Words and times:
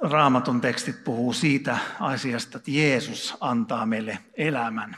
raamatun 0.00 0.60
tekstit 0.60 1.04
puhuu 1.04 1.32
siitä 1.32 1.78
asiasta, 2.00 2.58
että 2.58 2.70
Jeesus 2.70 3.36
antaa 3.40 3.86
meille 3.86 4.18
elämän. 4.34 4.96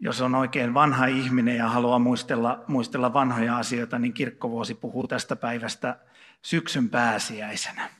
Jos 0.00 0.20
on 0.20 0.34
oikein 0.34 0.74
vanha 0.74 1.06
ihminen 1.06 1.56
ja 1.56 1.68
haluaa 1.68 1.98
muistella, 1.98 2.64
muistella 2.66 3.12
vanhoja 3.12 3.58
asioita, 3.58 3.98
niin 3.98 4.12
kirkkovuosi 4.12 4.74
puhuu 4.74 5.08
tästä 5.08 5.36
päivästä 5.36 5.98
syksyn 6.42 6.88
pääsiäisenä. 6.88 7.90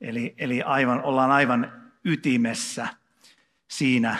Eli, 0.00 0.34
eli 0.38 0.62
aivan, 0.62 1.02
ollaan 1.02 1.30
aivan 1.30 1.90
ytimessä 2.04 2.88
siinä 3.68 4.16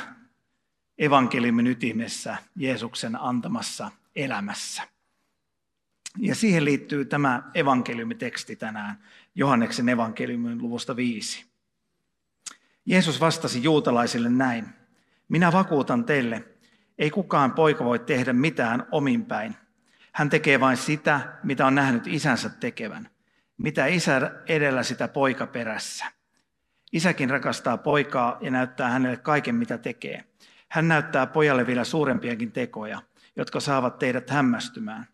evankeliumin 0.99 1.67
ytimessä 1.67 2.37
Jeesuksen 2.57 3.21
antamassa 3.21 3.91
elämässä. 4.17 4.96
Ja 6.19 6.35
siihen 6.35 6.65
liittyy 6.65 7.05
tämä 7.05 7.51
evankeliumiteksti 7.55 8.57
tänään, 8.57 8.99
Johanneksen 9.35 9.89
evankeliumin 9.89 10.63
luvusta 10.63 10.97
viisi. 10.97 11.45
Jeesus 12.87 13.21
vastasi 13.21 13.63
juutalaisille 13.63 14.29
näin. 14.29 14.65
Minä 15.29 15.53
vakuutan 15.53 16.05
teille, 16.05 16.45
ei 16.99 17.11
kukaan 17.11 17.53
poika 17.53 17.85
voi 17.85 17.99
tehdä 17.99 18.33
mitään 18.33 18.87
ominpäin. 18.91 19.57
Hän 20.13 20.31
tekee 20.31 20.61
vain 20.61 20.77
sitä, 20.77 21.39
mitä 21.43 21.67
on 21.67 21.75
nähnyt 21.75 22.07
isänsä 22.07 22.49
tekevän. 22.49 23.09
Mitä 23.59 23.87
isä 23.87 24.31
edellä 24.47 24.83
sitä 24.83 25.09
poika 25.09 25.47
perässä. 25.47 26.07
Isäkin 26.93 27.31
rakastaa 27.31 27.77
poikaa 27.77 28.39
ja 28.41 28.51
näyttää 28.51 28.91
hänelle 28.91 29.17
kaiken, 29.17 29.55
mitä 29.55 29.79
tekee. 29.79 30.25
Hän 30.69 30.89
näyttää 30.89 31.27
pojalle 31.27 31.67
vielä 31.67 31.85
suurempiakin 31.85 32.53
tekoja, 32.53 33.03
jotka 33.37 33.61
saavat 33.61 33.99
teidät 33.99 34.31
hämmästymään. 34.31 35.07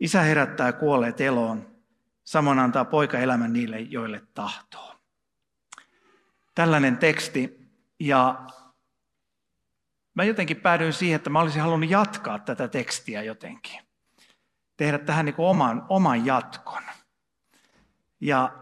Isä 0.00 0.22
herättää 0.22 0.72
kuolleet 0.72 1.20
eloon, 1.20 1.76
samoin 2.24 2.58
antaa 2.58 2.84
poika 2.84 3.18
elämän 3.18 3.52
niille, 3.52 3.80
joille 3.80 4.22
tahtoo. 4.34 4.94
Tällainen 6.54 6.96
teksti, 6.96 7.70
ja 8.00 8.46
mä 10.14 10.24
jotenkin 10.24 10.56
päädyin 10.56 10.92
siihen, 10.92 11.16
että 11.16 11.30
mä 11.30 11.40
olisin 11.40 11.62
halunnut 11.62 11.90
jatkaa 11.90 12.38
tätä 12.38 12.68
tekstiä 12.68 13.22
jotenkin. 13.22 13.80
Tehdä 14.76 14.98
tähän 14.98 15.24
niin 15.24 15.34
kuin 15.34 15.46
oman, 15.46 15.86
oman 15.88 16.26
jatkon. 16.26 16.82
Ja 18.20 18.52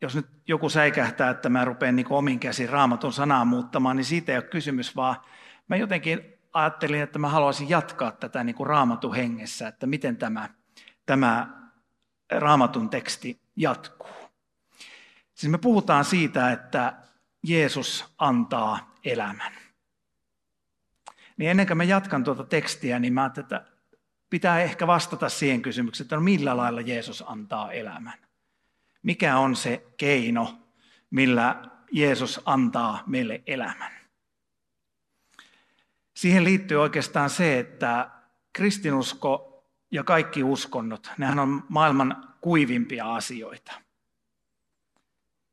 jos 0.00 0.14
nyt 0.14 0.26
joku 0.48 0.68
säikähtää, 0.68 1.30
että 1.30 1.48
mä 1.48 1.64
rupean 1.64 1.96
niin 1.96 2.06
omin 2.10 2.40
käsin 2.40 2.68
raamatun 2.68 3.12
sanaa 3.12 3.44
muuttamaan, 3.44 3.96
niin 3.96 4.04
siitä 4.04 4.32
ei 4.32 4.38
ole 4.38 4.44
kysymys, 4.44 4.96
vaan 4.96 5.16
mä 5.68 5.76
jotenkin 5.76 6.20
ajattelin, 6.52 7.02
että 7.02 7.18
mä 7.18 7.28
haluaisin 7.28 7.68
jatkaa 7.68 8.10
tätä 8.10 8.44
niin 8.44 8.56
kuin 8.56 8.66
raamatun 8.66 9.14
hengessä, 9.14 9.68
että 9.68 9.86
miten 9.86 10.16
tämä 10.16 10.48
tämä 11.06 11.62
raamatun 12.30 12.90
teksti 12.90 13.40
jatkuu. 13.56 14.30
Siis 15.34 15.50
me 15.50 15.58
puhutaan 15.58 16.04
siitä, 16.04 16.52
että 16.52 16.96
Jeesus 17.42 18.14
antaa 18.18 18.94
elämän. 19.04 19.52
Niin 21.36 21.50
ennen 21.50 21.66
kuin 21.66 21.76
mä 21.76 21.84
jatkan 21.84 22.24
tuota 22.24 22.44
tekstiä, 22.44 22.98
niin 22.98 23.12
mä 23.12 23.30
että 23.38 23.64
pitää 24.30 24.60
ehkä 24.60 24.86
vastata 24.86 25.28
siihen 25.28 25.62
kysymykseen, 25.62 26.04
että 26.04 26.16
no 26.16 26.22
millä 26.22 26.56
lailla 26.56 26.80
Jeesus 26.80 27.24
antaa 27.26 27.72
elämän. 27.72 28.18
Mikä 29.02 29.38
on 29.38 29.56
se 29.56 29.86
keino, 29.96 30.58
millä 31.10 31.62
Jeesus 31.90 32.40
antaa 32.44 33.02
meille 33.06 33.42
elämän? 33.46 33.92
Siihen 36.14 36.44
liittyy 36.44 36.76
oikeastaan 36.76 37.30
se, 37.30 37.58
että 37.58 38.10
kristinusko 38.52 39.51
ja 39.92 40.04
kaikki 40.04 40.42
uskonnot, 40.42 41.10
nehän 41.18 41.38
on 41.38 41.64
maailman 41.68 42.34
kuivimpia 42.40 43.14
asioita. 43.14 43.72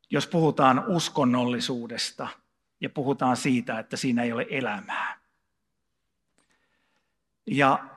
Jos 0.09 0.27
puhutaan 0.27 0.83
uskonnollisuudesta 0.87 2.27
ja 2.81 2.89
puhutaan 2.89 3.37
siitä, 3.37 3.79
että 3.79 3.97
siinä 3.97 4.23
ei 4.23 4.33
ole 4.33 4.47
elämää. 4.49 5.19
Ja 7.47 7.89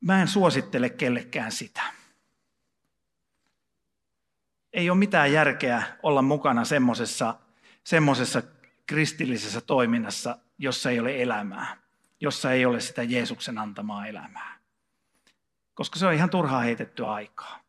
mä 0.00 0.20
en 0.20 0.28
suosittele 0.28 0.90
kellekään 0.90 1.52
sitä. 1.52 1.82
Ei 4.72 4.90
ole 4.90 4.98
mitään 4.98 5.32
järkeä 5.32 5.82
olla 6.02 6.22
mukana 6.22 6.64
semmoisessa, 6.64 7.34
semmoisessa 7.84 8.42
kristillisessä 8.86 9.60
toiminnassa, 9.60 10.38
jossa 10.58 10.90
ei 10.90 11.00
ole 11.00 11.22
elämää, 11.22 11.76
jossa 12.20 12.52
ei 12.52 12.66
ole 12.66 12.80
sitä 12.80 13.02
Jeesuksen 13.02 13.58
antamaa 13.58 14.06
elämää 14.06 14.59
koska 15.80 15.98
se 15.98 16.06
on 16.06 16.14
ihan 16.14 16.30
turhaa 16.30 16.60
heitettyä 16.60 17.12
aikaa. 17.12 17.60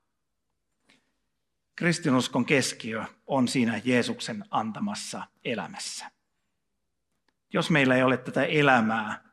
Kristinuskon 1.76 2.46
keskiö 2.46 3.04
on 3.28 3.48
siinä 3.48 3.82
Jeesuksen 3.84 4.46
antamassa 4.50 5.28
elämässä. 5.46 6.12
Jos 7.54 7.70
meillä 7.70 7.96
ei 7.96 8.04
ole 8.04 8.18
tätä 8.18 8.44
elämää, 8.44 9.24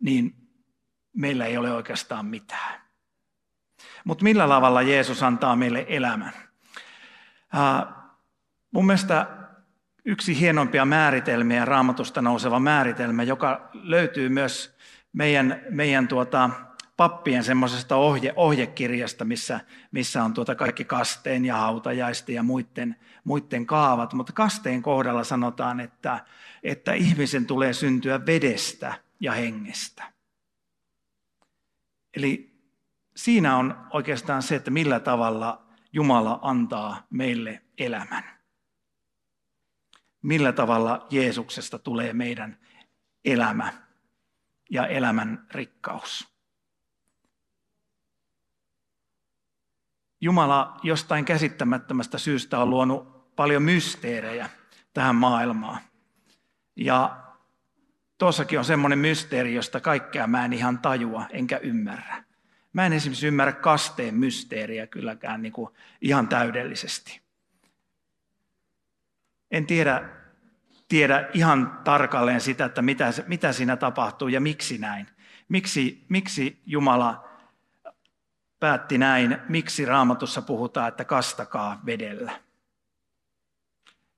niin 0.00 0.48
meillä 1.12 1.46
ei 1.46 1.56
ole 1.56 1.72
oikeastaan 1.72 2.26
mitään. 2.26 2.80
Mutta 4.04 4.24
millä 4.24 4.48
lavalla 4.48 4.82
Jeesus 4.82 5.22
antaa 5.22 5.56
meille 5.56 5.86
elämän? 5.88 6.32
Uh, 7.54 7.94
mun 8.70 8.86
mielestä 8.86 9.26
yksi 10.04 10.40
hienompia 10.40 10.84
määritelmiä, 10.84 11.64
raamatusta 11.64 12.22
nouseva 12.22 12.60
määritelmä, 12.60 13.22
joka 13.22 13.70
löytyy 13.74 14.28
myös 14.28 14.76
meidän, 15.12 15.62
meidän 15.70 16.08
tuota, 16.08 16.50
pappien 17.02 17.44
semmoisesta 17.44 17.96
ohje, 17.96 18.32
ohjekirjasta, 18.36 19.24
missä, 19.24 19.60
missä 19.92 20.24
on 20.24 20.34
tuota 20.34 20.54
kaikki 20.54 20.84
kasteen 20.84 21.44
ja 21.44 21.56
hautajaisten 21.56 22.34
ja 22.34 22.42
muiden, 22.42 22.96
muiden 23.24 23.66
kaavat. 23.66 24.12
Mutta 24.12 24.32
kasteen 24.32 24.82
kohdalla 24.82 25.24
sanotaan, 25.24 25.80
että, 25.80 26.24
että 26.62 26.92
ihmisen 26.92 27.46
tulee 27.46 27.72
syntyä 27.72 28.26
vedestä 28.26 28.94
ja 29.20 29.32
hengestä. 29.32 30.12
Eli 32.16 32.54
siinä 33.16 33.56
on 33.56 33.86
oikeastaan 33.90 34.42
se, 34.42 34.54
että 34.54 34.70
millä 34.70 35.00
tavalla 35.00 35.66
Jumala 35.92 36.38
antaa 36.42 37.06
meille 37.10 37.62
elämän. 37.78 38.24
Millä 40.22 40.52
tavalla 40.52 41.06
Jeesuksesta 41.10 41.78
tulee 41.78 42.12
meidän 42.12 42.58
elämä 43.24 43.72
ja 44.70 44.86
elämän 44.86 45.46
rikkaus. 45.50 46.31
Jumala 50.24 50.76
jostain 50.82 51.24
käsittämättömästä 51.24 52.18
syystä 52.18 52.58
on 52.58 52.70
luonut 52.70 53.36
paljon 53.36 53.62
mysteerejä 53.62 54.50
tähän 54.94 55.14
maailmaan. 55.14 55.80
Ja 56.76 57.22
tuossakin 58.18 58.58
on 58.58 58.64
semmoinen 58.64 58.98
mysteeri, 58.98 59.54
josta 59.54 59.80
kaikkea 59.80 60.26
mä 60.26 60.44
en 60.44 60.52
ihan 60.52 60.78
tajua 60.78 61.26
enkä 61.30 61.56
ymmärrä. 61.56 62.24
Mä 62.72 62.86
en 62.86 62.92
esimerkiksi 62.92 63.26
ymmärrä 63.26 63.52
kasteen 63.52 64.14
mysteeriä 64.14 64.86
kylläkään 64.86 65.42
niin 65.42 65.52
kuin 65.52 65.70
ihan 66.00 66.28
täydellisesti. 66.28 67.20
En 69.50 69.66
tiedä, 69.66 70.08
tiedä 70.88 71.28
ihan 71.34 71.80
tarkalleen 71.84 72.40
sitä, 72.40 72.64
että 72.64 72.82
mitä, 72.82 73.12
mitä 73.26 73.52
siinä 73.52 73.76
tapahtuu 73.76 74.28
ja 74.28 74.40
miksi 74.40 74.78
näin. 74.78 75.06
Miksi, 75.48 76.04
miksi 76.08 76.62
Jumala 76.66 77.31
päätti 78.62 78.98
näin, 78.98 79.38
miksi 79.48 79.84
raamatussa 79.84 80.42
puhutaan, 80.42 80.88
että 80.88 81.04
kastakaa 81.04 81.80
vedellä. 81.86 82.40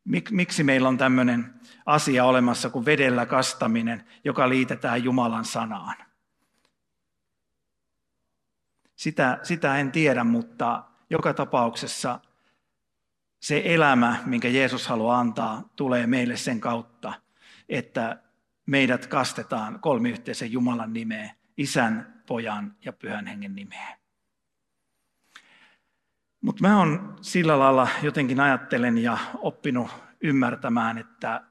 Mik, 0.05 0.31
miksi 0.31 0.65
meillä 0.65 0.89
on 0.89 0.99
tämmöinen 0.99 1.55
asia 1.87 2.25
olemassa 2.25 2.71
kuin 2.71 2.85
vedellä 2.85 3.27
kastaminen, 3.27 4.05
joka 4.25 4.49
liitetään 4.49 5.05
Jumalan 5.05 5.45
sanaan? 5.45 5.97
Sitä, 8.97 9.39
sitä 9.43 9.79
en 9.79 9.93
tiedä, 9.93 10.25
mutta 10.25 10.85
joka 11.11 11.35
tapauksessa 11.35 12.21
se 13.41 13.63
elämä, 13.65 14.23
minkä 14.27 14.49
Jeesus 14.49 14.87
haluaa 14.87 15.21
antaa, 15.21 15.69
tulee 15.77 16.07
meille 16.07 16.37
sen 16.37 16.61
kautta, 16.61 17.13
että 17.69 18.23
meidät 18.67 19.07
kastetaan 19.07 19.81
kolmiyhteisen 19.81 20.53
Jumalan 20.53 20.93
nimeen, 20.93 21.31
isän, 21.57 22.23
pojan 22.27 22.77
ja 22.85 22.93
pyhän 22.93 23.27
hengen 23.27 23.55
nimeen. 23.55 24.04
Mutta 26.45 26.63
mä 26.63 26.79
oon 26.79 27.17
sillä 27.21 27.59
lailla 27.59 27.89
jotenkin 28.03 28.41
ajattelen 28.41 28.99
ja 28.99 29.19
oppinut 29.39 29.91
ymmärtämään, 30.21 30.99
että 30.99 31.43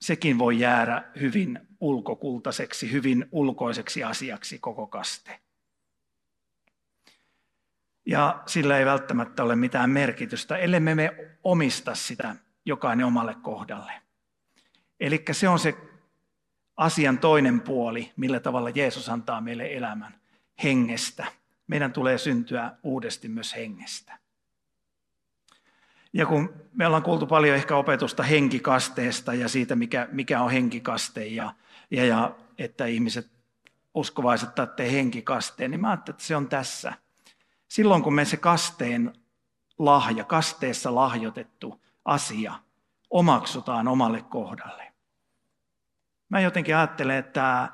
sekin 0.00 0.38
voi 0.38 0.58
jäädä 0.58 1.04
hyvin 1.20 1.68
ulkokultaiseksi, 1.80 2.92
hyvin 2.92 3.28
ulkoiseksi 3.32 4.04
asiaksi 4.04 4.58
koko 4.58 4.86
kaste. 4.86 5.40
Ja 8.06 8.42
sillä 8.46 8.78
ei 8.78 8.86
välttämättä 8.86 9.42
ole 9.42 9.56
mitään 9.56 9.90
merkitystä, 9.90 10.56
ellei 10.56 10.80
me 10.80 11.14
omista 11.44 11.94
sitä 11.94 12.36
jokainen 12.64 13.06
omalle 13.06 13.34
kohdalle. 13.42 13.92
Eli 15.00 15.24
se 15.32 15.48
on 15.48 15.58
se 15.58 15.76
asian 16.76 17.18
toinen 17.18 17.60
puoli, 17.60 18.12
millä 18.16 18.40
tavalla 18.40 18.70
Jeesus 18.70 19.08
antaa 19.08 19.40
meille 19.40 19.76
elämän 19.76 20.14
hengestä. 20.62 21.26
Meidän 21.66 21.92
tulee 21.92 22.18
syntyä 22.18 22.72
uudesti 22.82 23.28
myös 23.28 23.56
hengestä. 23.56 24.18
Ja 26.12 26.26
kun 26.26 26.54
me 26.72 26.86
ollaan 26.86 27.02
kuultu 27.02 27.26
paljon 27.26 27.56
ehkä 27.56 27.76
opetusta 27.76 28.22
henkikasteesta 28.22 29.34
ja 29.34 29.48
siitä, 29.48 29.76
mikä, 29.76 30.08
mikä 30.12 30.42
on 30.42 30.50
henkikaste 30.50 31.26
ja, 31.26 31.54
ja, 31.90 32.04
ja 32.04 32.36
että 32.58 32.86
ihmiset 32.86 33.30
uskovaiset 33.94 34.54
tarvitsee 34.54 34.92
henkikasteen, 34.92 35.70
niin 35.70 35.80
mä 35.80 35.90
ajattelin, 35.90 36.14
että 36.14 36.26
se 36.26 36.36
on 36.36 36.48
tässä. 36.48 36.92
Silloin 37.68 38.02
kun 38.02 38.14
me 38.14 38.24
se 38.24 38.36
kasteen 38.36 39.12
lahja, 39.78 40.24
kasteessa 40.24 40.94
lahjoitettu 40.94 41.84
asia 42.04 42.54
omaksutaan 43.10 43.88
omalle 43.88 44.22
kohdalle. 44.22 44.92
Mä 46.28 46.40
jotenkin 46.40 46.76
ajattelen, 46.76 47.16
että 47.16 47.68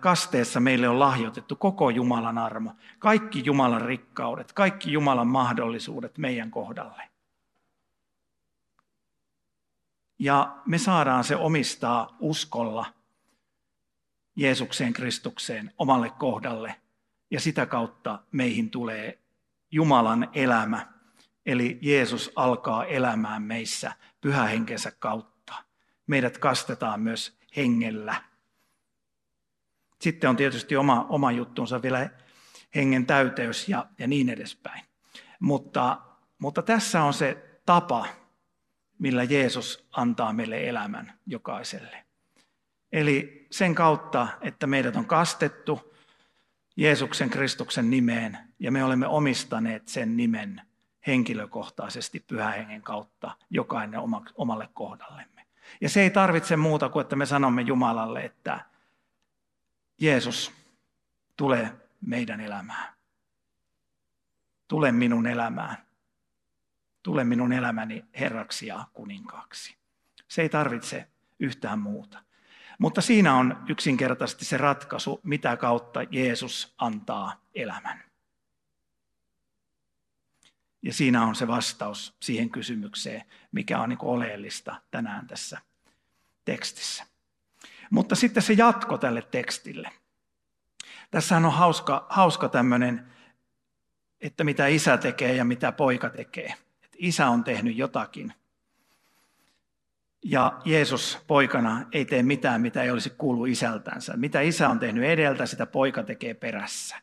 kasteessa 0.00 0.60
meille 0.60 0.88
on 0.88 1.00
lahjoitettu 1.00 1.56
koko 1.56 1.90
Jumalan 1.90 2.38
armo, 2.38 2.72
kaikki 2.98 3.42
Jumalan 3.44 3.80
rikkaudet, 3.80 4.52
kaikki 4.52 4.92
Jumalan 4.92 5.28
mahdollisuudet 5.28 6.18
meidän 6.18 6.50
kohdalle. 6.50 7.02
Ja 10.18 10.56
me 10.66 10.78
saadaan 10.78 11.24
se 11.24 11.36
omistaa 11.36 12.16
uskolla 12.20 12.86
Jeesukseen 14.36 14.92
Kristukseen 14.92 15.72
omalle 15.78 16.10
kohdalle. 16.10 16.76
Ja 17.30 17.40
sitä 17.40 17.66
kautta 17.66 18.18
meihin 18.32 18.70
tulee 18.70 19.18
Jumalan 19.70 20.28
elämä. 20.32 20.86
Eli 21.46 21.78
Jeesus 21.82 22.32
alkaa 22.36 22.84
elämään 22.84 23.42
meissä 23.42 23.92
pyhähenkensä 24.20 24.92
kautta. 24.98 25.54
Meidät 26.06 26.38
kastetaan 26.38 27.00
myös 27.00 27.38
hengellä. 27.56 28.33
Sitten 30.04 30.30
on 30.30 30.36
tietysti 30.36 30.76
oma, 30.76 31.06
oma 31.08 31.32
juttunsa 31.32 31.82
vielä 31.82 32.10
hengen 32.74 33.06
täyteys 33.06 33.68
ja, 33.68 33.86
ja 33.98 34.06
niin 34.06 34.28
edespäin. 34.28 34.84
Mutta, 35.40 36.00
mutta 36.38 36.62
tässä 36.62 37.02
on 37.02 37.14
se 37.14 37.58
tapa, 37.66 38.06
millä 38.98 39.24
Jeesus 39.24 39.86
antaa 39.90 40.32
meille 40.32 40.68
elämän 40.68 41.12
jokaiselle. 41.26 42.04
Eli 42.92 43.46
sen 43.50 43.74
kautta, 43.74 44.28
että 44.40 44.66
meidät 44.66 44.96
on 44.96 45.06
kastettu 45.06 45.94
Jeesuksen 46.76 47.30
Kristuksen 47.30 47.90
nimeen 47.90 48.38
ja 48.58 48.72
me 48.72 48.84
olemme 48.84 49.06
omistaneet 49.06 49.88
sen 49.88 50.16
nimen 50.16 50.60
henkilökohtaisesti 51.06 52.20
pyhähengen 52.20 52.82
kautta 52.82 53.36
jokainen 53.50 54.00
omalle 54.34 54.68
kohdallemme. 54.74 55.46
Ja 55.80 55.88
se 55.88 56.02
ei 56.02 56.10
tarvitse 56.10 56.56
muuta 56.56 56.88
kuin, 56.88 57.00
että 57.00 57.16
me 57.16 57.26
sanomme 57.26 57.62
Jumalalle, 57.62 58.20
että 58.20 58.73
Jeesus, 59.98 60.52
tule 61.36 61.72
meidän 62.00 62.40
elämään. 62.40 62.94
Tule 64.68 64.92
minun 64.92 65.26
elämään. 65.26 65.76
Tule 67.02 67.24
minun 67.24 67.52
elämäni 67.52 68.04
herraksi 68.20 68.66
ja 68.66 68.86
kuninkaaksi. 68.92 69.76
Se 70.28 70.42
ei 70.42 70.48
tarvitse 70.48 71.08
yhtään 71.38 71.78
muuta. 71.78 72.24
Mutta 72.78 73.00
siinä 73.00 73.34
on 73.34 73.64
yksinkertaisesti 73.68 74.44
se 74.44 74.56
ratkaisu, 74.56 75.20
mitä 75.22 75.56
kautta 75.56 76.02
Jeesus 76.02 76.74
antaa 76.78 77.40
elämän. 77.54 78.04
Ja 80.82 80.92
siinä 80.92 81.24
on 81.24 81.34
se 81.34 81.46
vastaus 81.46 82.16
siihen 82.22 82.50
kysymykseen, 82.50 83.24
mikä 83.52 83.80
on 83.80 83.88
niin 83.88 83.98
oleellista 84.02 84.80
tänään 84.90 85.26
tässä 85.26 85.60
tekstissä. 86.44 87.13
Mutta 87.90 88.14
sitten 88.14 88.42
se 88.42 88.52
jatko 88.52 88.98
tälle 88.98 89.22
tekstille. 89.22 89.90
Tässähän 91.10 91.44
on 91.44 91.52
hauska, 91.52 92.06
hauska 92.08 92.48
tämmöinen, 92.48 93.06
että 94.20 94.44
mitä 94.44 94.66
isä 94.66 94.96
tekee 94.96 95.34
ja 95.34 95.44
mitä 95.44 95.72
poika 95.72 96.10
tekee 96.10 96.54
että 96.94 97.06
isä 97.06 97.28
on 97.28 97.44
tehnyt 97.44 97.76
jotakin. 97.76 98.34
Ja 100.24 100.60
Jeesus 100.64 101.18
poikana 101.26 101.86
ei 101.92 102.04
tee 102.04 102.22
mitään, 102.22 102.60
mitä 102.60 102.82
ei 102.82 102.90
olisi 102.90 103.10
kuulu 103.10 103.44
isältänsä. 103.44 104.16
Mitä 104.16 104.40
isä 104.40 104.68
on 104.68 104.78
tehnyt 104.78 105.04
edeltä, 105.04 105.46
sitä 105.46 105.66
poika 105.66 106.02
tekee 106.02 106.34
perässä. 106.34 106.96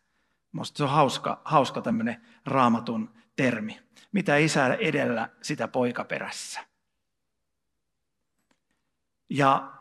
Minusta 0.52 0.78
se 0.78 0.84
on 0.84 0.90
hauska, 0.90 1.42
hauska 1.46 1.82
tämmöinen 1.82 2.22
raamatun 2.46 3.14
termi. 3.36 3.80
Mitä 4.12 4.38
isä 4.38 4.74
edellä, 4.74 5.30
sitä 5.42 5.68
poika 5.68 6.04
perässä. 6.04 6.60
Ja 9.30 9.74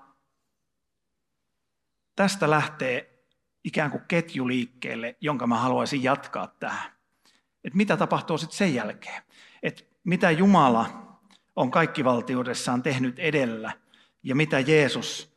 tästä 2.16 2.50
lähtee 2.50 3.24
ikään 3.64 3.90
kuin 3.90 4.04
ketju 4.08 4.48
liikkeelle, 4.48 5.16
jonka 5.20 5.46
mä 5.46 5.58
haluaisin 5.58 6.02
jatkaa 6.02 6.46
tähän. 6.46 6.92
Että 7.64 7.76
mitä 7.76 7.96
tapahtuu 7.96 8.38
sitten 8.38 8.58
sen 8.58 8.74
jälkeen. 8.74 9.22
Että 9.62 9.82
mitä 10.04 10.30
Jumala 10.30 11.16
on 11.56 11.70
kaikkivaltiudessaan 11.70 12.82
tehnyt 12.82 13.18
edellä 13.18 13.72
ja 14.22 14.34
mitä 14.34 14.60
Jeesus, 14.60 15.36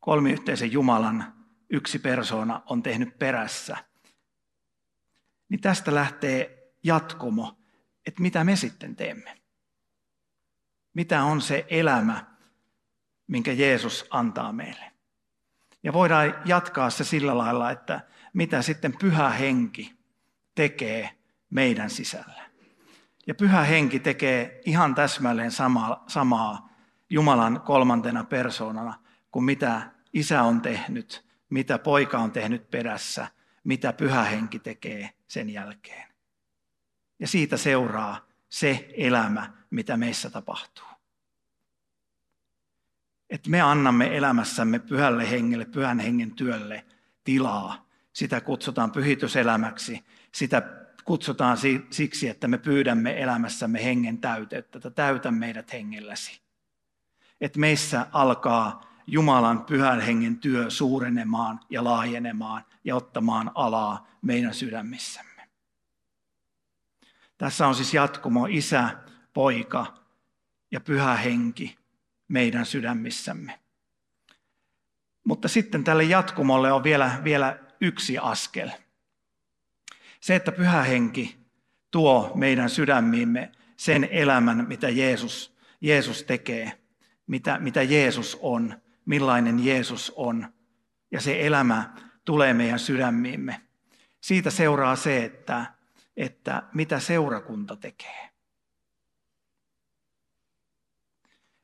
kolmiyhteisen 0.00 0.72
Jumalan 0.72 1.34
yksi 1.70 1.98
persona, 1.98 2.62
on 2.66 2.82
tehnyt 2.82 3.18
perässä, 3.18 3.76
niin 5.48 5.60
tästä 5.60 5.94
lähtee 5.94 6.72
jatkumo, 6.82 7.58
että 8.06 8.22
mitä 8.22 8.44
me 8.44 8.56
sitten 8.56 8.96
teemme. 8.96 9.38
Mitä 10.94 11.22
on 11.22 11.40
se 11.40 11.66
elämä, 11.68 12.26
minkä 13.26 13.52
Jeesus 13.52 14.06
antaa 14.10 14.52
meille. 14.52 14.91
Ja 15.82 15.92
voidaan 15.92 16.34
jatkaa 16.44 16.90
se 16.90 17.04
sillä 17.04 17.38
lailla, 17.38 17.70
että 17.70 18.00
mitä 18.32 18.62
sitten 18.62 18.96
pyhä 18.98 19.30
henki 19.30 19.94
tekee 20.54 21.10
meidän 21.50 21.90
sisällä. 21.90 22.42
Ja 23.26 23.34
pyhä 23.34 23.62
henki 23.62 24.00
tekee 24.00 24.60
ihan 24.64 24.94
täsmälleen 24.94 25.50
samaa, 25.50 26.04
samaa 26.06 26.68
Jumalan 27.10 27.60
kolmantena 27.60 28.24
persoonana 28.24 28.94
kuin 29.30 29.44
mitä 29.44 29.90
isä 30.12 30.42
on 30.42 30.60
tehnyt, 30.60 31.26
mitä 31.50 31.78
poika 31.78 32.18
on 32.18 32.32
tehnyt 32.32 32.70
perässä, 32.70 33.26
mitä 33.64 33.92
pyhä 33.92 34.22
henki 34.22 34.58
tekee 34.58 35.10
sen 35.28 35.50
jälkeen. 35.50 36.08
Ja 37.18 37.28
siitä 37.28 37.56
seuraa 37.56 38.26
se 38.48 38.88
elämä, 38.96 39.52
mitä 39.70 39.96
meissä 39.96 40.30
tapahtuu. 40.30 40.91
Että 43.32 43.50
me 43.50 43.60
annamme 43.60 44.16
elämässämme 44.16 44.78
pyhälle 44.78 45.30
hengelle, 45.30 45.64
pyhän 45.64 46.00
hengen 46.00 46.30
työlle 46.30 46.84
tilaa. 47.24 47.86
Sitä 48.12 48.40
kutsutaan 48.40 48.90
pyhityselämäksi. 48.90 50.04
Sitä 50.32 50.62
kutsutaan 51.04 51.56
siksi, 51.90 52.28
että 52.28 52.48
me 52.48 52.58
pyydämme 52.58 53.22
elämässämme 53.22 53.84
hengen 53.84 54.18
täytettä, 54.18 54.78
että 54.78 54.90
täytä 54.90 55.30
meidät 55.30 55.72
hengelläsi. 55.72 56.42
Että 57.40 57.58
meissä 57.58 58.06
alkaa 58.12 58.92
Jumalan 59.06 59.64
pyhän 59.64 60.00
hengen 60.00 60.38
työ 60.38 60.70
suurenemaan 60.70 61.60
ja 61.70 61.84
laajenemaan 61.84 62.64
ja 62.84 62.96
ottamaan 62.96 63.50
alaa 63.54 64.06
meidän 64.22 64.54
sydämissämme. 64.54 65.48
Tässä 67.38 67.66
on 67.66 67.74
siis 67.74 67.94
jatkumo 67.94 68.46
isä, 68.46 68.90
poika 69.32 69.94
ja 70.70 70.80
pyhä 70.80 71.16
henki 71.16 71.81
meidän 72.32 72.66
sydämissämme. 72.66 73.58
Mutta 75.24 75.48
sitten 75.48 75.84
tälle 75.84 76.04
jatkumolle 76.04 76.72
on 76.72 76.84
vielä, 76.84 77.20
vielä 77.24 77.58
yksi 77.80 78.18
askel– 78.18 78.70
se, 80.22 80.34
että 80.34 80.52
pyhä 80.52 80.82
henki 80.82 81.36
tuo 81.90 82.32
meidän 82.34 82.70
sydämiimme 82.70 83.52
sen 83.76 84.08
elämän, 84.10 84.64
mitä 84.68 84.88
Jeesus, 84.88 85.56
Jeesus 85.80 86.24
tekee, 86.24 86.72
mitä, 87.26 87.58
mitä 87.58 87.82
Jeesus 87.82 88.38
on, 88.42 88.74
millainen 89.04 89.64
Jeesus 89.64 90.12
on. 90.16 90.52
Ja 91.10 91.20
se 91.20 91.46
elämä 91.46 91.94
tulee 92.24 92.54
meidän 92.54 92.78
sydämiimme. 92.78 93.60
Siitä 94.20 94.50
seuraa 94.50 94.96
se, 94.96 95.24
että, 95.24 95.66
että 96.16 96.62
mitä 96.74 97.00
seurakunta 97.00 97.76
tekee. 97.76 98.31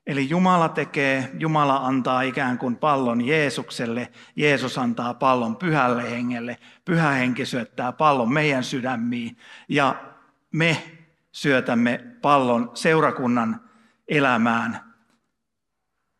Eli 0.09 0.29
Jumala 0.29 0.69
tekee, 0.69 1.31
Jumala 1.39 1.75
antaa 1.75 2.21
ikään 2.21 2.57
kuin 2.57 2.75
pallon 2.75 3.21
Jeesukselle, 3.21 4.11
Jeesus 4.35 4.77
antaa 4.77 5.13
pallon 5.13 5.55
pyhälle 5.55 6.11
hengelle, 6.11 6.57
pyhä 6.85 7.09
henki 7.09 7.45
syöttää 7.45 7.91
pallon 7.91 8.33
meidän 8.33 8.63
sydämiin 8.63 9.37
ja 9.67 9.95
me 10.51 10.97
syötämme 11.31 12.05
pallon 12.21 12.71
seurakunnan 12.73 13.69
elämään 14.07 14.93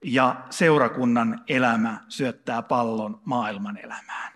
ja 0.06 0.36
seurakunnan 0.50 1.44
elämä 1.48 2.02
syöttää 2.10 2.62
pallon 2.62 3.22
maailman 3.26 3.78
elämään. 3.78 4.34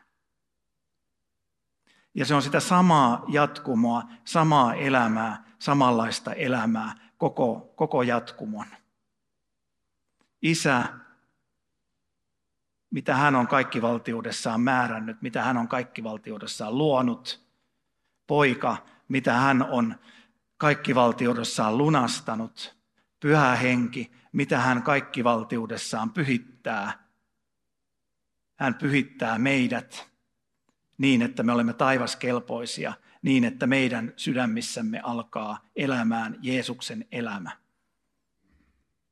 Ja 2.16 2.26
se 2.26 2.36
on 2.36 2.42
sitä 2.42 2.60
samaa 2.60 3.26
jatkumoa, 3.28 4.04
samaa 4.26 4.74
elämää, 4.74 5.44
samanlaista 5.60 6.34
elämää, 6.34 6.96
koko, 7.18 7.74
koko 7.76 8.04
jatkumon. 8.04 8.66
Isä, 10.44 10.84
mitä 12.90 13.16
hän 13.16 13.36
on 13.36 13.48
kaikkivaltiudessaan 13.48 14.62
määrännyt, 14.62 15.22
mitä 15.22 15.44
hän 15.44 15.58
on 15.58 15.68
kaikkivaltiudessaan 15.68 16.78
luonut. 16.78 17.46
Poika, 18.28 18.78
mitä 19.08 19.34
hän 19.34 19.64
on 19.64 19.96
kaikkivaltiudessaan 20.58 21.78
lunastanut. 21.78 22.78
Pyhä 23.20 23.56
henki, 23.56 24.12
mitä 24.32 24.60
hän 24.60 24.84
kaikkivaltiudessaan 24.84 26.12
pyhittää. 26.12 27.08
Hän 28.56 28.76
pyhittää 28.76 29.40
meidät 29.40 30.10
niin, 30.98 31.22
että 31.22 31.44
me 31.44 31.52
olemme 31.52 31.74
taivaskelpoisia, 31.74 32.94
niin 33.22 33.44
että 33.44 33.68
meidän 33.68 34.14
sydämissämme 34.18 35.00
alkaa 35.04 35.66
elämään 35.76 36.40
Jeesuksen 36.42 37.06
elämä. 37.12 37.63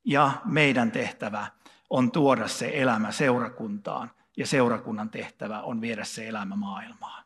Ja 0.04 0.42
meidän 0.46 0.92
tehtävä 0.92 1.48
on 1.90 2.12
tuoda 2.12 2.48
se 2.48 2.72
elämä 2.74 3.12
seurakuntaan, 3.12 4.12
ja 4.38 4.48
seurakunnan 4.48 5.10
tehtävä 5.10 5.62
on 5.62 5.82
viedä 5.82 6.04
se 6.04 6.28
elämä 6.28 6.56
maailmaan. 6.56 7.24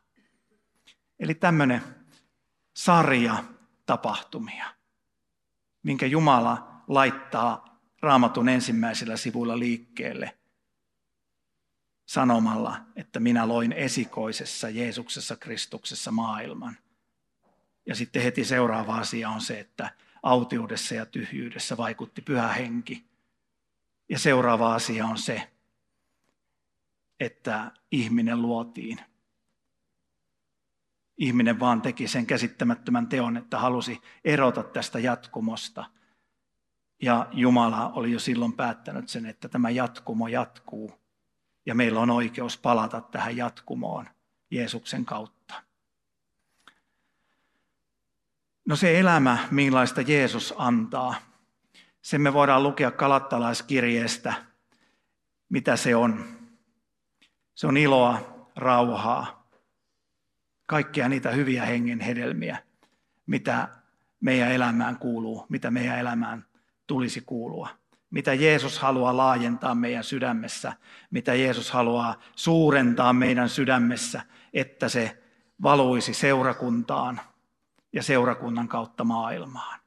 Eli 1.18 1.34
tämmöinen 1.34 1.82
sarja 2.76 3.44
tapahtumia, 3.86 4.66
minkä 5.82 6.06
Jumala 6.06 6.82
laittaa 6.88 7.80
raamatun 8.02 8.48
ensimmäisellä 8.48 9.16
sivulla 9.16 9.58
liikkeelle 9.58 10.38
sanomalla, 12.06 12.80
että 12.96 13.20
minä 13.20 13.48
loin 13.48 13.72
esikoisessa 13.72 14.68
Jeesuksessa 14.68 15.36
Kristuksessa 15.36 16.10
maailman. 16.10 16.76
Ja 17.86 17.94
sitten 17.94 18.22
heti 18.22 18.44
seuraava 18.44 18.96
asia 18.96 19.28
on 19.28 19.40
se, 19.40 19.60
että 19.60 19.90
autiudessa 20.26 20.94
ja 20.94 21.06
tyhjyydessä 21.06 21.76
vaikutti 21.76 22.22
pyhä 22.22 22.48
henki. 22.48 23.04
Ja 24.08 24.18
seuraava 24.18 24.74
asia 24.74 25.06
on 25.06 25.18
se, 25.18 25.50
että 27.20 27.70
ihminen 27.90 28.42
luotiin. 28.42 29.00
Ihminen 31.18 31.60
vaan 31.60 31.82
teki 31.82 32.08
sen 32.08 32.26
käsittämättömän 32.26 33.06
teon, 33.06 33.36
että 33.36 33.58
halusi 33.58 34.00
erota 34.24 34.62
tästä 34.62 34.98
jatkumosta. 34.98 35.84
Ja 37.02 37.28
Jumala 37.32 37.92
oli 37.92 38.12
jo 38.12 38.18
silloin 38.18 38.52
päättänyt 38.52 39.08
sen, 39.08 39.26
että 39.26 39.48
tämä 39.48 39.70
jatkumo 39.70 40.28
jatkuu. 40.28 40.92
Ja 41.66 41.74
meillä 41.74 42.00
on 42.00 42.10
oikeus 42.10 42.58
palata 42.58 43.00
tähän 43.00 43.36
jatkumoon 43.36 44.08
Jeesuksen 44.50 45.04
kautta. 45.04 45.35
No 48.66 48.76
se 48.76 48.98
elämä, 49.00 49.38
millaista 49.50 50.00
Jeesus 50.00 50.54
antaa, 50.58 51.14
sen 52.02 52.20
me 52.20 52.32
voidaan 52.32 52.62
lukea 52.62 52.90
kalattalaiskirjeestä, 52.90 54.34
mitä 55.48 55.76
se 55.76 55.96
on. 55.96 56.24
Se 57.54 57.66
on 57.66 57.76
iloa, 57.76 58.48
rauhaa, 58.56 59.48
kaikkia 60.66 61.08
niitä 61.08 61.30
hyviä 61.30 61.64
hengen 61.64 62.00
hedelmiä, 62.00 62.58
mitä 63.26 63.68
meidän 64.20 64.52
elämään 64.52 64.98
kuuluu, 64.98 65.46
mitä 65.48 65.70
meidän 65.70 65.98
elämään 65.98 66.44
tulisi 66.86 67.20
kuulua. 67.20 67.68
Mitä 68.10 68.34
Jeesus 68.34 68.78
haluaa 68.78 69.16
laajentaa 69.16 69.74
meidän 69.74 70.04
sydämessä, 70.04 70.72
mitä 71.10 71.34
Jeesus 71.34 71.70
haluaa 71.70 72.20
suurentaa 72.36 73.12
meidän 73.12 73.48
sydämessä, 73.48 74.22
että 74.54 74.88
se 74.88 75.22
valuisi 75.62 76.14
seurakuntaan, 76.14 77.20
ja 77.96 78.02
seurakunnan 78.02 78.68
kautta 78.68 79.04
maailmaan. 79.04 79.80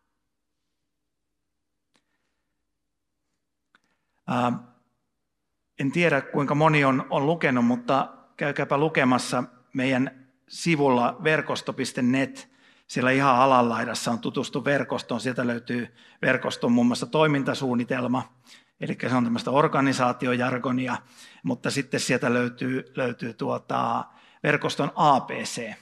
En 5.80 5.92
tiedä, 5.92 6.22
kuinka 6.22 6.56
moni 6.56 6.86
on, 6.86 7.08
on 7.10 7.25
lukenut, 7.25 7.66
mutta 7.66 8.13
käykääpä 8.38 8.78
lukemassa 8.78 9.44
meidän 9.74 10.28
sivulla 10.48 11.18
verkosto.net. 11.24 12.50
Siellä 12.88 13.12
ihan 13.12 13.36
alanlaidassa 13.36 14.12
on 14.12 14.20
tutustu 14.20 14.66
verkostoon. 14.66 15.22
Sieltä 15.22 15.48
löytyy 15.48 15.96
verkoston 16.22 16.72
muun 16.72 16.88
muassa 16.88 17.06
toimintasuunnitelma, 17.06 18.34
eli 18.82 18.98
se 19.01 19.16
on 19.16 19.24
tämmöistä 19.24 19.51
organisaatiojargonia, 19.51 20.98
mutta 21.44 21.72
sitten 21.72 22.00
sieltä 22.00 22.34
löytyy, 22.34 22.92
löytyy 22.96 23.34
tuota, 23.34 24.06
verkoston 24.44 24.92
APC. 24.96 25.74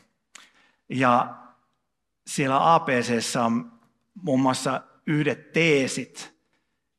Ja 0.89 1.46
siellä 2.27 2.73
APC 2.73 3.35
on 3.45 3.71
muun 4.13 4.39
muassa 4.39 4.81
yhdet 5.07 5.51
teesit 5.51 6.37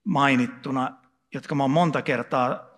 mainittuna, 0.05 0.97
jotka 1.35 1.55
mä 1.55 1.63
oon 1.63 1.71
monta 1.71 2.03
kertaa 2.03 2.69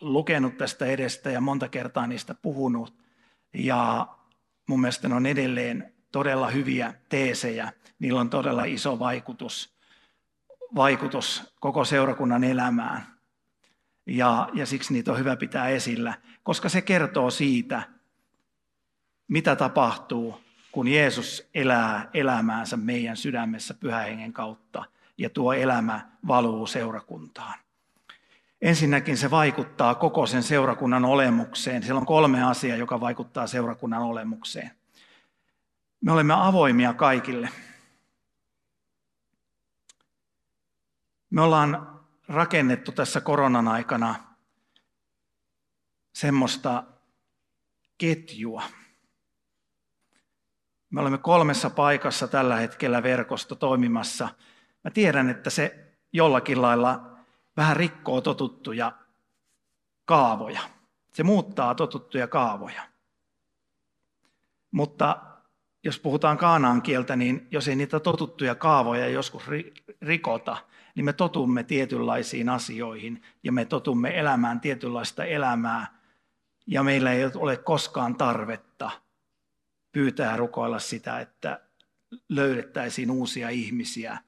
lukenut 0.00 0.56
tästä 0.56 0.86
edestä 0.86 1.30
ja 1.30 1.40
monta 1.40 1.68
kertaa 1.68 2.06
niistä 2.06 2.34
puhunut. 2.34 3.02
Ja 3.54 4.06
mun 4.68 4.80
mielestä 4.80 5.08
ne 5.08 5.14
on 5.14 5.26
edelleen 5.26 5.94
todella 6.12 6.48
hyviä 6.48 6.94
teesejä. 7.08 7.72
Niillä 7.98 8.20
on 8.20 8.30
todella 8.30 8.64
iso 8.64 8.98
vaikutus, 8.98 9.76
vaikutus 10.74 11.54
koko 11.60 11.84
seurakunnan 11.84 12.44
elämään. 12.44 13.06
Ja, 14.06 14.48
ja 14.54 14.66
siksi 14.66 14.92
niitä 14.92 15.12
on 15.12 15.18
hyvä 15.18 15.36
pitää 15.36 15.68
esillä, 15.68 16.14
koska 16.42 16.68
se 16.68 16.80
kertoo 16.80 17.30
siitä, 17.30 17.82
mitä 19.28 19.56
tapahtuu, 19.56 20.40
kun 20.72 20.88
Jeesus 20.88 21.48
elää 21.54 22.10
elämäänsä 22.14 22.76
meidän 22.76 23.16
sydämessä 23.16 23.74
pyhähengen 23.74 24.32
kautta 24.32 24.84
ja 25.18 25.30
tuo 25.30 25.52
elämä 25.52 26.08
valuu 26.26 26.66
seurakuntaan. 26.66 27.58
Ensinnäkin 28.62 29.16
se 29.16 29.30
vaikuttaa 29.30 29.94
koko 29.94 30.26
sen 30.26 30.42
seurakunnan 30.42 31.04
olemukseen. 31.04 31.82
Siellä 31.82 32.00
on 32.00 32.06
kolme 32.06 32.42
asiaa, 32.42 32.76
joka 32.76 33.00
vaikuttaa 33.00 33.46
seurakunnan 33.46 34.02
olemukseen. 34.02 34.70
Me 36.00 36.12
olemme 36.12 36.34
avoimia 36.36 36.94
kaikille. 36.94 37.48
Me 41.30 41.40
ollaan 41.40 42.00
rakennettu 42.28 42.92
tässä 42.92 43.20
koronan 43.20 43.68
aikana 43.68 44.14
semmoista 46.12 46.84
ketjua, 47.98 48.62
me 50.92 51.00
olemme 51.00 51.18
kolmessa 51.18 51.70
paikassa 51.70 52.28
tällä 52.28 52.56
hetkellä 52.56 53.02
verkosto 53.02 53.54
toimimassa. 53.54 54.28
Mä 54.84 54.90
tiedän, 54.90 55.30
että 55.30 55.50
se 55.50 55.92
jollakin 56.12 56.62
lailla 56.62 57.16
vähän 57.56 57.76
rikkoo 57.76 58.20
totuttuja 58.20 58.92
kaavoja. 60.04 60.60
Se 61.12 61.22
muuttaa 61.22 61.74
totuttuja 61.74 62.28
kaavoja. 62.28 62.82
Mutta 64.70 65.16
jos 65.84 65.98
puhutaan 65.98 66.38
kaanaan 66.38 66.82
kieltä, 66.82 67.16
niin 67.16 67.48
jos 67.50 67.68
ei 67.68 67.76
niitä 67.76 68.00
totuttuja 68.00 68.54
kaavoja 68.54 69.08
joskus 69.08 69.42
rikota, 70.02 70.56
niin 70.94 71.04
me 71.04 71.12
totumme 71.12 71.62
tietynlaisiin 71.62 72.48
asioihin 72.48 73.22
ja 73.42 73.52
me 73.52 73.64
totumme 73.64 74.18
elämään 74.18 74.60
tietynlaista 74.60 75.24
elämää 75.24 75.98
ja 76.66 76.82
meillä 76.82 77.12
ei 77.12 77.24
ole 77.34 77.56
koskaan 77.56 78.14
tarvetta 78.14 78.90
pyytää 79.92 80.36
rukoilla 80.36 80.78
sitä, 80.78 81.20
että 81.20 81.60
löydettäisiin 82.28 83.10
uusia 83.10 83.48
ihmisiä. 83.48 84.18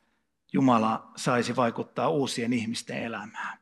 Jumala 0.53 1.13
saisi 1.17 1.57
vaikuttaa 1.57 2.09
uusien 2.09 2.53
ihmisten 2.53 3.03
elämään. 3.03 3.59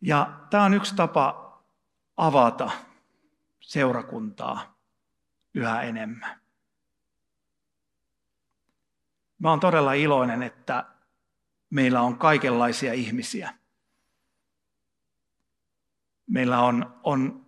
Ja 0.00 0.40
tämä 0.50 0.64
on 0.64 0.74
yksi 0.74 0.94
tapa 0.94 1.58
avata 2.16 2.70
seurakuntaa 3.60 4.78
yhä 5.54 5.82
enemmän. 5.82 6.40
Mä 9.38 9.50
olen 9.50 9.60
todella 9.60 9.92
iloinen, 9.92 10.42
että 10.42 10.84
meillä 11.70 12.02
on 12.02 12.18
kaikenlaisia 12.18 12.92
ihmisiä. 12.92 13.54
Meillä 16.26 16.60
on, 16.60 17.00
on 17.02 17.39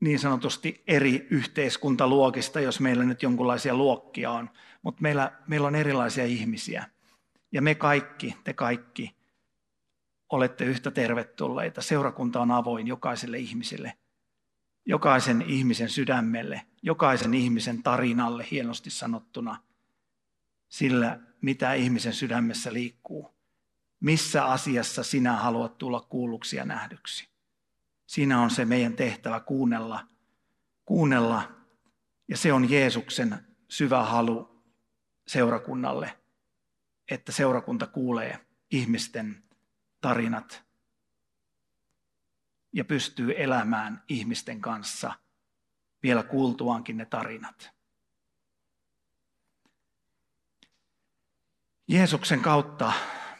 niin 0.00 0.18
sanotusti 0.18 0.82
eri 0.86 1.26
yhteiskuntaluokista, 1.30 2.60
jos 2.60 2.80
meillä 2.80 3.04
nyt 3.04 3.22
jonkinlaisia 3.22 3.74
luokkia 3.74 4.30
on. 4.30 4.50
Mutta 4.82 5.02
meillä, 5.02 5.32
meillä 5.46 5.66
on 5.66 5.74
erilaisia 5.74 6.24
ihmisiä. 6.24 6.86
Ja 7.52 7.62
me 7.62 7.74
kaikki, 7.74 8.36
te 8.44 8.52
kaikki, 8.52 9.16
olette 10.30 10.64
yhtä 10.64 10.90
tervetulleita. 10.90 11.82
Seurakunta 11.82 12.40
on 12.40 12.50
avoin 12.50 12.86
jokaiselle 12.86 13.38
ihmiselle, 13.38 13.92
jokaisen 14.86 15.42
ihmisen 15.42 15.88
sydämelle, 15.88 16.62
jokaisen 16.82 17.34
ihmisen 17.34 17.82
tarinalle 17.82 18.46
hienosti 18.50 18.90
sanottuna, 18.90 19.62
sillä 20.68 21.20
mitä 21.40 21.72
ihmisen 21.72 22.12
sydämessä 22.12 22.72
liikkuu. 22.72 23.34
Missä 24.00 24.44
asiassa 24.44 25.02
sinä 25.02 25.36
haluat 25.36 25.78
tulla 25.78 26.00
kuulluksi 26.00 26.56
ja 26.56 26.64
nähdyksi? 26.64 27.28
Siinä 28.10 28.40
on 28.40 28.50
se 28.50 28.64
meidän 28.64 28.96
tehtävä 28.96 29.40
kuunnella, 29.40 30.06
kuunnella 30.84 31.52
ja 32.28 32.36
se 32.36 32.52
on 32.52 32.70
Jeesuksen 32.70 33.46
syvä 33.68 34.02
halu 34.02 34.64
seurakunnalle, 35.26 36.18
että 37.10 37.32
seurakunta 37.32 37.86
kuulee 37.86 38.46
ihmisten 38.70 39.44
tarinat 40.00 40.64
ja 42.72 42.84
pystyy 42.84 43.34
elämään 43.36 44.02
ihmisten 44.08 44.60
kanssa 44.60 45.12
vielä 46.02 46.22
kuultuankin 46.22 46.96
ne 46.96 47.04
tarinat. 47.04 47.70
Jeesuksen 51.88 52.40
kautta 52.40 52.92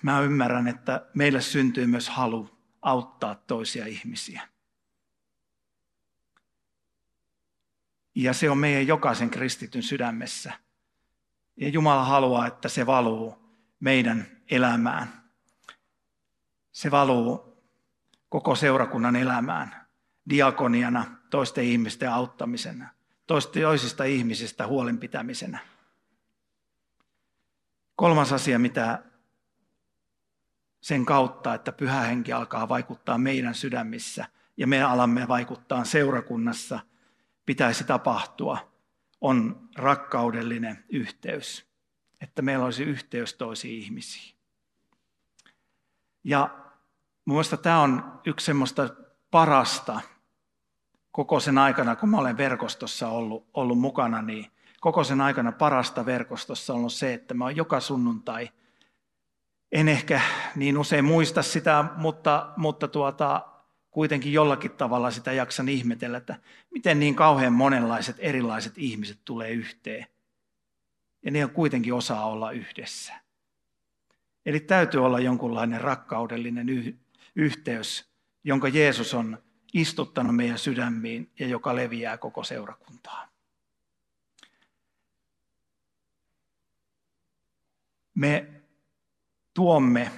mä 0.03 0.21
ymmärrän, 0.21 0.69
että 0.69 1.07
meille 1.15 1.41
syntyy 1.41 1.87
myös 1.87 2.09
halu 2.09 2.50
auttaa 2.83 3.35
toisia 3.35 3.87
ihmisiä. 3.87 4.50
Ja 8.14 8.33
se 8.33 8.50
on 8.50 8.59
meidän 8.59 8.87
jokaisen 8.87 9.31
kristityn 9.31 9.83
sydämessä. 9.83 10.52
Ja 11.57 11.69
Jumala 11.69 12.05
haluaa, 12.05 12.47
että 12.47 12.69
se 12.69 12.87
valuu 12.87 13.38
meidän 13.81 14.26
elämään. 14.50 15.23
Se 16.73 16.90
valuu 16.90 17.62
koko 18.29 18.55
seurakunnan 18.55 19.17
elämään 19.17 19.87
diakoniana, 20.31 21.17
toisten 21.31 21.64
ihmisten 21.64 22.11
auttamisena, 22.11 22.88
toisista 23.26 24.05
ihmisistä 24.05 24.67
huolenpitämisenä. 24.67 25.59
Kolmas 27.97 28.33
asia, 28.33 28.59
mitä 28.59 29.02
sen 30.81 31.07
kautta, 31.07 31.55
että 31.55 31.73
pyhä 31.73 32.00
henki 32.00 32.33
alkaa 32.33 32.69
vaikuttaa 32.69 33.19
meidän 33.19 33.55
sydämissä 33.55 34.26
ja 34.57 34.67
me 34.67 34.83
alamme 34.83 35.29
vaikuttaa 35.29 35.85
seurakunnassa, 35.85 36.81
pitäisi 37.47 37.85
tapahtua, 37.85 38.73
on 39.21 39.69
rakkaudellinen 39.77 40.85
yhteys. 40.89 41.71
Että 42.21 42.43
meillä 42.43 42.65
olisi 42.65 42.83
yhteys 42.83 43.35
toisiin 43.35 43.83
ihmisiin. 43.83 44.37
Ja 46.25 46.61
Mielestäni 47.31 47.63
tämä 47.63 47.81
on 47.81 48.21
yksi 48.27 48.47
semmoista 48.47 48.89
parasta 49.31 50.01
koko 51.13 51.41
sen 51.41 51.59
aikana, 51.59 51.97
kun 51.97 52.09
mä 52.09 52.19
olen 52.19 52.37
verkostossa 52.37 53.09
ollut, 53.09 53.47
ollut 53.55 53.79
mukana, 53.79 54.23
niin 54.23 54.47
koko 54.81 55.05
sen 55.05 55.21
aikana 55.21 55.53
parasta 55.53 56.07
verkostossa 56.07 56.75
on 56.75 56.91
se, 56.91 57.15
että 57.15 57.35
mä 57.35 57.45
oon 57.45 57.57
joka 57.57 57.81
sunnuntai, 57.81 58.51
en 59.73 59.89
ehkä 59.89 60.21
niin 60.57 60.79
usein 60.79 61.05
muista 61.05 61.43
sitä, 61.43 61.85
mutta, 61.97 62.53
mutta 62.57 62.89
tuota, 62.89 63.47
kuitenkin 63.91 64.33
jollakin 64.33 64.71
tavalla 64.71 65.11
sitä 65.11 65.33
jaksan 65.33 65.69
ihmetellä, 65.69 66.19
että 66.19 66.37
miten 66.71 67.01
niin 67.01 67.15
kauhean 67.15 67.53
monenlaiset 67.53 68.17
erilaiset 68.19 68.79
ihmiset 68.79 69.19
tulee 69.25 69.51
yhteen. 69.51 70.07
Ja 71.23 71.31
ne 71.31 71.45
on 71.45 71.51
kuitenkin 71.51 71.95
osaa 71.95 72.27
olla 72.27 72.51
yhdessä. 72.51 73.13
Eli 74.47 74.61
täytyy 74.61 75.05
olla 75.05 75.21
jonkunlainen 75.21 75.81
rakkaudellinen 75.81 76.67
yhteys, 77.37 78.11
jonka 78.45 78.69
Jeesus 78.69 79.15
on 79.15 79.39
istuttanut 79.75 80.37
meidän 80.37 80.59
sydämiin 80.59 81.31
ja 81.39 81.47
joka 81.47 81.77
leviää 81.77 82.19
koko 82.19 82.45
seurakuntaan. 82.45 83.29
Me 88.15 88.47
tuomme 89.55 90.11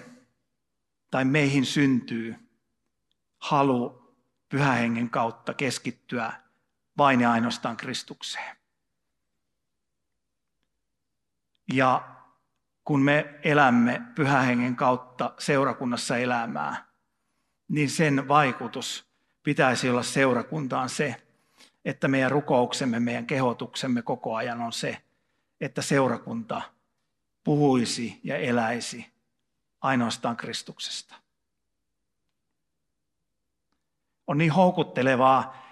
tai 1.11 1.25
meihin 1.25 1.67
syntyy 1.67 2.42
halu 3.43 4.15
pyhähengen 4.49 5.11
kautta 5.11 5.55
keskittyä 5.55 6.33
vain 6.99 7.21
ja 7.21 7.33
ainoastaan 7.33 7.77
Kristukseen. 7.77 8.57
Ja 11.73 12.17
kun 12.85 13.03
me 13.03 13.41
elämme 13.45 14.03
pyhähengen 14.15 14.77
kautta 14.77 15.35
seurakunnassa 15.39 16.17
elämää, 16.17 16.85
niin 17.69 17.91
sen 17.91 18.29
vaikutus 18.29 19.07
pitäisi 19.43 19.91
olla 19.91 20.03
seurakuntaan 20.03 20.89
se, 20.89 21.23
että 21.85 22.09
meidän 22.09 22.31
rukouksemme, 22.31 23.01
meidän 23.01 23.27
kehotuksemme 23.27 24.03
koko 24.03 24.35
ajan 24.35 24.61
on 24.61 24.73
se, 24.73 25.03
että 25.61 25.83
seurakunta 25.83 26.63
puhuisi 27.45 28.21
ja 28.25 28.37
eläisi 28.37 29.13
ainoastaan 29.81 30.37
Kristuksesta. 30.37 31.22
On 34.27 34.39
niin 34.39 34.53
houkuttelevaa 34.53 35.63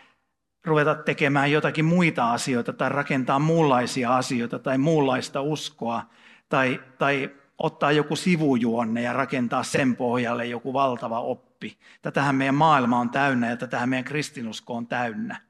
ruveta 0.64 0.94
tekemään 0.94 1.52
jotakin 1.52 1.84
muita 1.84 2.32
asioita 2.32 2.72
tai 2.72 2.88
rakentaa 2.88 3.38
muunlaisia 3.38 4.16
asioita 4.16 4.58
tai 4.58 4.78
muunlaista 4.78 5.40
uskoa 5.40 6.02
tai, 6.48 6.80
tai 6.98 7.30
ottaa 7.58 7.92
joku 7.92 8.16
sivujuonne 8.16 9.02
ja 9.02 9.12
rakentaa 9.12 9.62
sen 9.62 9.96
pohjalle 9.96 10.46
joku 10.46 10.72
valtava 10.72 11.20
oppi. 11.20 11.78
Tätähän 12.02 12.34
meidän 12.34 12.54
maailma 12.54 13.00
on 13.00 13.10
täynnä 13.10 13.50
ja 13.50 13.56
tätähän 13.56 13.88
meidän 13.88 14.04
kristinusko 14.04 14.74
on 14.74 14.86
täynnä. 14.86 15.40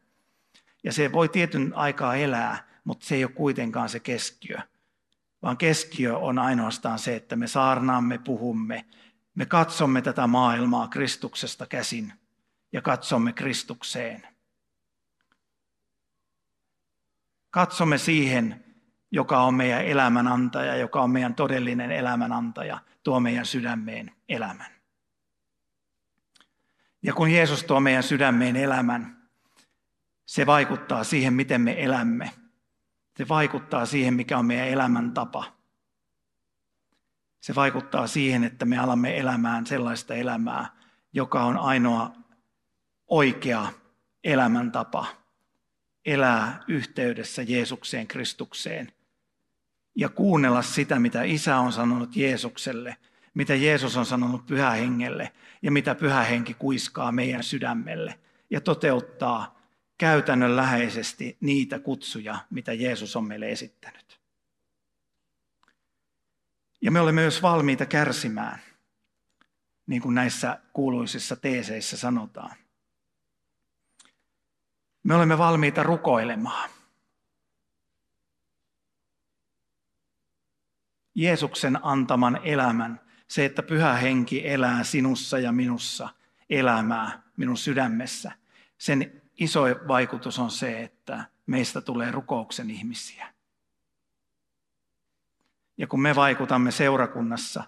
Ja 0.85 0.93
se 0.93 1.13
voi 1.13 1.29
tietyn 1.29 1.73
aikaa 1.75 2.15
elää, 2.15 2.69
mutta 2.85 3.07
se 3.07 3.15
ei 3.15 3.25
ole 3.25 3.33
kuitenkaan 3.33 3.89
se 3.89 4.01
keskiö. 4.01 4.59
Vaan 5.43 5.57
keskiö 5.57 6.19
on 6.19 6.39
ainoastaan 6.39 6.99
se, 6.99 7.17
että 7.17 7.37
me 7.37 7.47
saarnaamme, 7.47 8.19
puhumme, 8.19 8.85
me 9.35 9.47
katsomme 9.47 10.03
tätä 10.03 10.27
maailmaa 10.27 10.89
Kristuksesta 10.89 11.67
käsin 11.67 12.13
ja 12.73 12.83
katsomme 12.83 13.33
Kristukseen. 13.33 14.27
Katsomme 17.51 17.99
siihen, 17.99 18.65
joka 19.11 19.43
on 19.43 19.55
meidän 19.55 19.85
elämänantaja, 19.85 20.77
joka 20.77 21.03
on 21.03 21.11
meidän 21.11 21.35
todellinen 21.35 21.91
elämänantaja, 21.91 22.79
tuo 23.03 23.21
meidän 23.21 23.47
sydämeen 23.47 24.13
elämän. 24.29 24.71
Ja 27.03 27.13
kun 27.13 27.31
Jeesus 27.31 27.65
tuo 27.65 27.81
meidän 27.81 28.03
sydämeen 28.03 28.57
elämän, 28.57 29.29
se 30.27 30.47
vaikuttaa 30.47 31.05
siihen, 31.05 31.35
miten 31.35 31.61
me 31.61 31.85
elämme. 31.85 32.31
Se 33.17 33.29
vaikuttaa 33.29 33.87
siihen, 33.87 34.15
mikä 34.15 34.39
on 34.39 34.47
meidän 34.47 34.69
elämäntapa. 34.69 35.45
Se 37.41 37.55
vaikuttaa 37.55 38.07
siihen, 38.07 38.45
että 38.45 38.65
me 38.65 38.79
alamme 38.79 39.19
elämään 39.19 39.67
sellaista 39.67 40.15
elämää, 40.15 40.77
joka 41.13 41.45
on 41.45 41.59
ainoa 41.59 42.13
oikea 43.11 43.73
elämäntapa. 44.25 45.07
Elää 46.05 46.61
yhteydessä 46.69 47.43
Jeesukseen, 47.43 48.07
Kristukseen– 48.07 48.93
ja 49.95 50.09
kuunnella 50.09 50.63
sitä, 50.63 50.99
mitä 50.99 51.23
Isä 51.23 51.57
on 51.57 51.73
sanonut 51.73 52.17
Jeesukselle, 52.17 52.97
mitä 53.35 53.55
Jeesus 53.55 53.97
on 53.97 54.07
sanonut 54.07 54.47
pyhähengelle 54.47 55.33
ja 55.63 55.71
mitä 55.71 55.95
pyhähenki 55.95 56.55
kuiskaa 56.55 57.13
meidän 57.13 57.43
sydämelle 57.43 58.19
ja 58.51 58.61
toteuttaa 58.61 59.61
käytännönläheisesti 59.99 61.37
niitä 61.41 61.79
kutsuja, 61.79 62.39
mitä 62.51 62.73
Jeesus 62.73 63.17
on 63.17 63.29
meille 63.29 63.51
esittänyt. 63.51 64.21
Ja 66.83 66.91
me 66.91 67.01
olemme 67.01 67.21
myös 67.21 67.43
valmiita 67.43 67.87
kärsimään, 67.87 68.59
niin 69.87 70.03
kuin 70.03 70.15
näissä 70.15 70.59
kuuluisissa 70.73 71.37
teeseissä 71.37 71.97
sanotaan. 71.97 72.57
Me 75.03 75.15
olemme 75.15 75.39
valmiita 75.39 75.83
rukoilemaan. 75.83 76.71
Jeesuksen 81.15 81.79
antaman 81.83 82.41
elämän, 82.45 83.01
se, 83.29 83.45
että 83.45 83.63
pyhä 83.63 83.93
henki 83.93 84.49
elää 84.49 84.85
sinussa 84.85 85.39
ja 85.39 85.53
minussa 85.53 86.09
elämää 86.51 87.23
minun 87.37 87.57
sydämessä, 87.57 88.33
sen 88.79 89.23
iso 89.41 89.63
vaikutus 89.89 90.39
on 90.39 90.51
se, 90.51 90.83
että 90.83 91.25
meistä 91.47 91.81
tulee 91.81 92.11
rukouksen 92.11 92.71
ihmisiä. 92.71 93.35
Ja 95.79 95.87
kun 95.87 96.03
me 96.03 96.17
vaikutamme 96.17 96.71
seurakunnassa, 96.71 97.65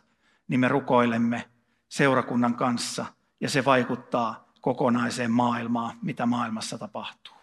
niin 0.49 0.61
me 0.61 0.69
rukoilemme 0.69 1.51
seurakunnan 1.89 2.55
kanssa 2.55 3.07
ja 3.41 3.51
se 3.51 3.65
vaikuttaa 3.65 4.42
kokonaiseen 4.63 5.31
maailmaan, 5.31 5.99
mitä 6.03 6.27
maailmassa 6.27 6.79
tapahtuu. 6.79 7.43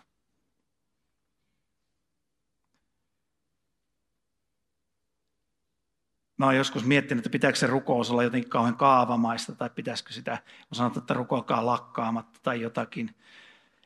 mä 6.39 6.45
oon 6.45 6.55
joskus 6.55 6.84
miettinyt, 6.84 7.19
että 7.19 7.32
pitääkö 7.32 7.58
se 7.58 7.67
rukous 7.67 8.12
olla 8.12 8.23
jotenkin 8.23 8.49
kauhean 8.49 8.77
kaavamaista 8.77 9.55
tai 9.55 9.69
pitäisikö 9.69 10.13
sitä, 10.13 10.32
on 10.71 10.75
sanottu, 10.75 10.99
että 10.99 11.13
rukoilkaa 11.13 11.65
lakkaamatta 11.65 12.39
tai 12.43 12.62
jotakin, 12.62 13.15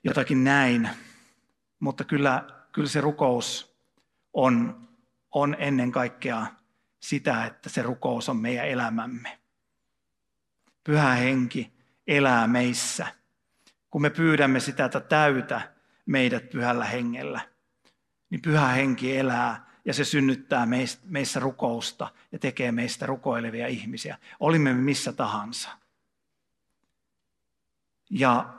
jotakin 0.04 0.44
näin. 0.44 0.90
Mutta 1.80 2.04
kyllä, 2.04 2.44
kyllä 2.72 2.90
se 2.90 3.02
rukous 3.02 3.76
on, 4.34 4.82
on 5.32 5.56
ennen 5.60 5.92
kaikkea 5.92 6.46
sitä, 7.00 7.46
että 7.46 7.70
se 7.70 7.82
rukous 7.82 8.30
on 8.30 8.38
meidän 8.38 8.68
elämämme. 8.68 9.40
Pyhä 10.84 11.12
henki 11.12 11.74
elää 12.08 12.48
meissä. 12.48 13.08
Kun 13.94 14.02
me 14.02 14.10
pyydämme 14.10 14.60
sitä, 14.60 14.86
että 14.86 15.00
täytä 15.00 15.74
meidät 16.06 16.50
pyhällä 16.50 16.86
hengellä, 16.86 17.42
niin 18.30 18.42
pyhä 18.42 18.68
henki 18.68 19.18
elää 19.18 19.70
ja 19.86 19.94
se 19.94 20.06
synnyttää 20.06 20.68
meissä 21.04 21.40
rukousta 21.40 22.12
ja 22.32 22.40
tekee 22.40 22.72
meistä 22.72 23.06
rukoilevia 23.06 23.68
ihmisiä. 23.68 24.18
Olimme 24.40 24.74
me 24.74 24.82
missä 24.82 25.14
tahansa. 25.14 25.70
Ja 28.10 28.54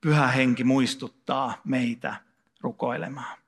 pyhä 0.00 0.26
henki 0.26 0.64
muistuttaa 0.64 1.60
meitä 1.64 2.16
rukoilemaan. 2.60 3.38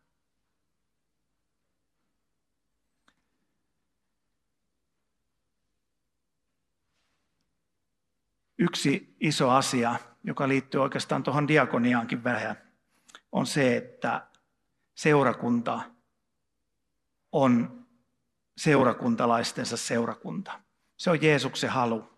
Yksi 8.58 9.16
iso 9.20 9.50
asia, 9.50 9.98
joka 10.24 10.48
liittyy 10.48 10.82
oikeastaan 10.82 11.22
tuohon 11.22 11.48
diakoniaankin 11.48 12.24
vähän, 12.24 12.56
on 13.32 13.46
se, 13.46 13.76
että 13.76 14.26
seurakunta 14.94 15.80
on 17.32 17.84
seurakuntalaistensa 18.56 19.76
seurakunta. 19.76 20.60
Se 20.96 21.10
on 21.10 21.22
Jeesuksen 21.22 21.70
halu, 21.70 22.08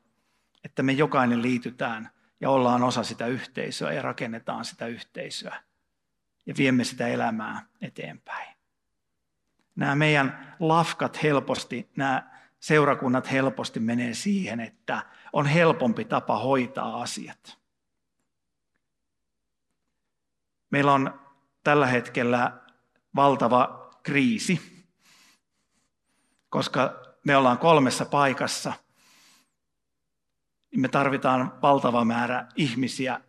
että 0.64 0.82
me 0.82 0.92
jokainen 0.92 1.42
liitytään 1.42 2.10
ja 2.40 2.50
ollaan 2.50 2.82
osa 2.82 3.02
sitä 3.02 3.26
yhteisöä 3.26 3.92
ja 3.92 4.02
rakennetaan 4.02 4.64
sitä 4.64 4.86
yhteisöä 4.86 5.62
ja 6.46 6.54
viemme 6.58 6.84
sitä 6.84 7.08
elämää 7.08 7.66
eteenpäin. 7.80 8.56
Nämä 9.76 9.94
meidän 9.94 10.56
lafkat 10.60 11.22
helposti, 11.22 11.90
nämä 11.96 12.30
seurakunnat 12.60 13.30
helposti 13.30 13.80
menee 13.80 14.14
siihen, 14.14 14.60
että 14.60 15.02
on 15.32 15.46
helpompi 15.46 16.04
tapa 16.04 16.38
hoitaa 16.38 17.02
asiat. 17.02 17.58
Meillä 20.70 20.92
on 20.92 21.20
tällä 21.64 21.86
hetkellä 21.86 22.52
valtava 23.16 23.90
kriisi, 24.02 24.86
koska 26.48 27.02
me 27.24 27.36
ollaan 27.36 27.58
kolmessa 27.58 28.04
paikassa. 28.04 28.72
Me 30.76 30.88
tarvitaan 30.88 31.58
valtava 31.62 32.04
määrä 32.04 32.46
ihmisiä 32.56 33.20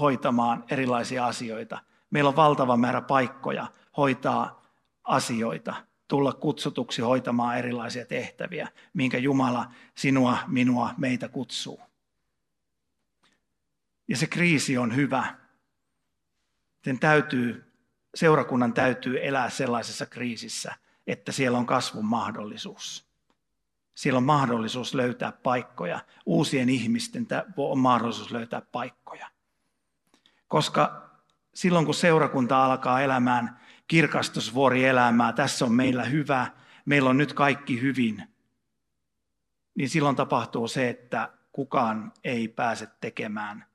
hoitamaan 0.00 0.64
erilaisia 0.70 1.26
asioita. 1.26 1.78
Meillä 2.10 2.28
on 2.28 2.36
valtava 2.36 2.76
määrä 2.76 3.00
paikkoja 3.00 3.66
hoitaa 3.96 4.62
asioita 5.04 5.74
tulla 6.08 6.32
kutsutuksi 6.32 7.02
hoitamaan 7.02 7.58
erilaisia 7.58 8.06
tehtäviä, 8.06 8.68
minkä 8.92 9.18
Jumala 9.18 9.70
sinua, 9.94 10.38
minua, 10.46 10.90
meitä 10.96 11.28
kutsuu. 11.28 11.80
Ja 14.08 14.16
se 14.16 14.26
kriisi 14.26 14.78
on 14.78 14.96
hyvä. 14.96 15.43
Sen 16.84 16.98
täytyy, 16.98 17.72
seurakunnan 18.14 18.72
täytyy 18.72 19.26
elää 19.26 19.50
sellaisessa 19.50 20.06
kriisissä, 20.06 20.74
että 21.06 21.32
siellä 21.32 21.58
on 21.58 21.66
kasvun 21.66 22.04
mahdollisuus. 22.04 23.08
Siellä 23.94 24.18
on 24.18 24.24
mahdollisuus 24.24 24.94
löytää 24.94 25.32
paikkoja. 25.32 26.00
Uusien 26.26 26.68
ihmisten 26.68 27.26
on 27.56 27.78
mahdollisuus 27.78 28.30
löytää 28.30 28.62
paikkoja. 28.72 29.30
Koska 30.48 31.10
silloin 31.54 31.84
kun 31.84 31.94
seurakunta 31.94 32.64
alkaa 32.64 33.00
elämään 33.00 33.60
kirkastusvuori 33.88 34.84
elämää, 34.84 35.32
tässä 35.32 35.64
on 35.64 35.72
meillä 35.72 36.04
hyvä, 36.04 36.46
meillä 36.84 37.10
on 37.10 37.16
nyt 37.16 37.32
kaikki 37.32 37.80
hyvin, 37.80 38.28
niin 39.74 39.90
silloin 39.90 40.16
tapahtuu 40.16 40.68
se, 40.68 40.88
että 40.88 41.32
kukaan 41.52 42.12
ei 42.24 42.48
pääse 42.48 42.88
tekemään, 43.00 43.66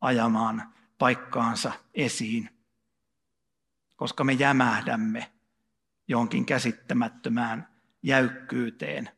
ajamaan 0.00 0.76
paikkaansa 0.98 1.72
esiin, 1.94 2.50
koska 3.96 4.24
me 4.24 4.32
jämähdämme 4.32 5.32
jonkin 6.08 6.46
käsittämättömään 6.46 7.68
jäykkyyteen 8.02 9.10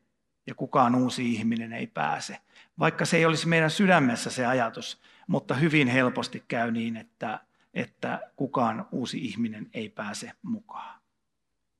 ja 0.47 0.55
kukaan 0.55 0.95
uusi 0.95 1.33
ihminen 1.33 1.73
ei 1.73 1.87
pääse. 1.87 2.39
Vaikka 2.79 3.05
se 3.05 3.17
ei 3.17 3.25
olisi 3.25 3.47
meidän 3.47 3.71
sydämessä 3.71 4.29
se 4.29 4.45
ajatus, 4.45 5.01
mutta 5.27 5.53
hyvin 5.53 5.87
helposti 5.87 6.43
käy 6.47 6.71
niin, 6.71 6.97
että 6.97 7.39
että 7.73 8.31
kukaan 8.35 8.87
uusi 8.91 9.25
ihminen 9.25 9.69
ei 9.73 9.89
pääse 9.89 10.31
mukaan. 10.41 10.99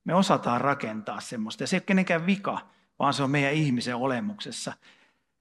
Me 0.03 0.15
osataan 0.15 0.61
rakentaa 0.61 1.19
semmoista, 1.19 1.63
ja 1.63 1.67
se 1.67 1.75
ei 1.75 1.79
ole 1.79 1.85
kenenkään 1.85 2.25
vika, 2.25 2.59
vaan 2.99 3.13
se 3.13 3.23
on 3.23 3.31
meidän 3.31 3.53
ihmisen 3.53 3.95
olemuksessa, 3.95 4.73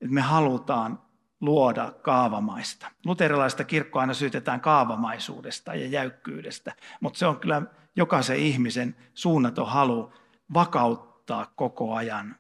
että 0.01 0.15
me 0.15 0.21
halutaan 0.21 1.03
luoda 1.41 1.93
kaavamaista. 2.03 2.91
Luterilaista 3.05 3.65
kirkkoa 3.65 4.01
aina 4.01 4.15
syytetään 4.15 4.61
kaavamaisuudesta 4.61 5.75
ja 5.75 5.87
jäykkyydestä, 5.87 6.73
mutta 7.01 7.19
se 7.19 7.27
on 7.27 7.41
kyllä 7.41 7.63
jokaisen 7.97 8.37
ihmisen 8.37 8.97
suunnaton 9.15 9.69
halu 9.69 10.13
vakauttaa 10.55 11.53
koko 11.57 11.95
ajan 11.95 12.37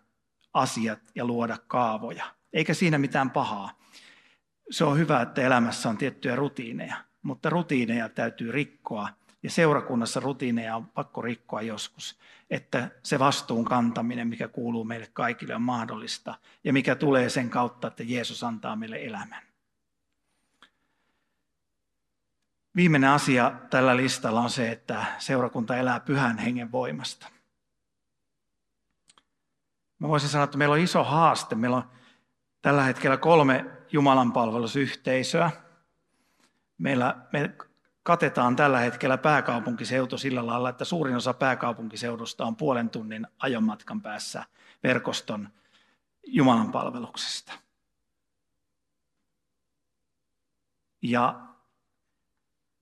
asiat 0.54 1.00
ja 1.14 1.24
luoda 1.24 1.56
kaavoja. 1.66 2.24
Eikä 2.52 2.74
siinä 2.74 2.98
mitään 2.98 3.30
pahaa. 3.30 3.70
Se 4.70 4.84
on 4.84 4.98
hyvä, 4.98 5.22
että 5.22 5.42
elämässä 5.42 5.88
on 5.88 5.98
tiettyjä 5.98 6.37
rutiineja 6.37 7.08
mutta 7.22 7.50
rutiineja 7.50 8.08
täytyy 8.08 8.52
rikkoa. 8.52 9.08
Ja 9.42 9.51
seurakunnassa 9.51 10.20
rutiineja 10.20 10.77
on 10.77 10.87
pakko 10.87 11.22
rikkoa 11.22 11.62
joskus, 11.62 12.18
että 12.51 12.90
se 13.03 13.18
vastuun 13.18 13.64
kantaminen, 13.64 14.29
mikä 14.29 14.48
kuuluu 14.48 14.85
meille 14.85 15.09
kaikille, 15.12 15.55
on 15.55 15.62
mahdollista 15.62 16.35
ja 16.64 16.72
mikä 16.72 16.94
tulee 16.94 17.29
sen 17.29 17.51
kautta, 17.51 17.88
että 17.88 18.03
Jeesus 18.03 18.44
antaa 18.44 18.77
meille 18.77 19.05
elämän. 19.05 19.42
Viimeinen 22.77 23.11
asia 23.11 23.53
tällä 23.70 23.96
listalla 23.96 24.40
on 24.40 24.51
se, 24.51 24.72
että 24.72 25.05
seurakunta 25.18 25.77
elää 25.77 26.01
pyhän 26.01 26.38
hengen 26.38 26.72
voimasta. 26.72 27.27
Mä 29.98 30.09
voisin 30.09 30.29
sanoa, 30.29 30.44
että 30.44 30.59
meillä 30.59 30.72
on 30.72 30.81
iso 30.81 31.05
haaste. 31.05 31.55
Meillä 31.55 31.77
on 31.77 31.90
tällä 32.62 32.83
hetkellä 32.83 33.16
kolme 33.16 33.64
Jumalan 33.92 34.33
palvelusyhteisöä 34.33 35.51
meillä, 36.79 37.16
me 37.33 37.51
katetaan 38.09 38.57
tällä 38.57 38.79
hetkellä 38.79 39.18
pääkaupunkiseutu 39.18 40.18
sillä 40.18 40.47
lailla, 40.47 40.68
että 40.68 40.85
suurin 40.85 41.16
osa 41.16 41.35
pääkaupunkiseudusta 41.35 42.44
on 42.44 42.57
puolen 42.57 42.90
tunnin 42.90 43.27
ajomatkan 43.38 44.03
päässä 44.03 44.44
verkoston 44.83 45.49
Jumalan 46.27 46.73
palveluksesta. 46.73 47.53
Ja 51.03 51.49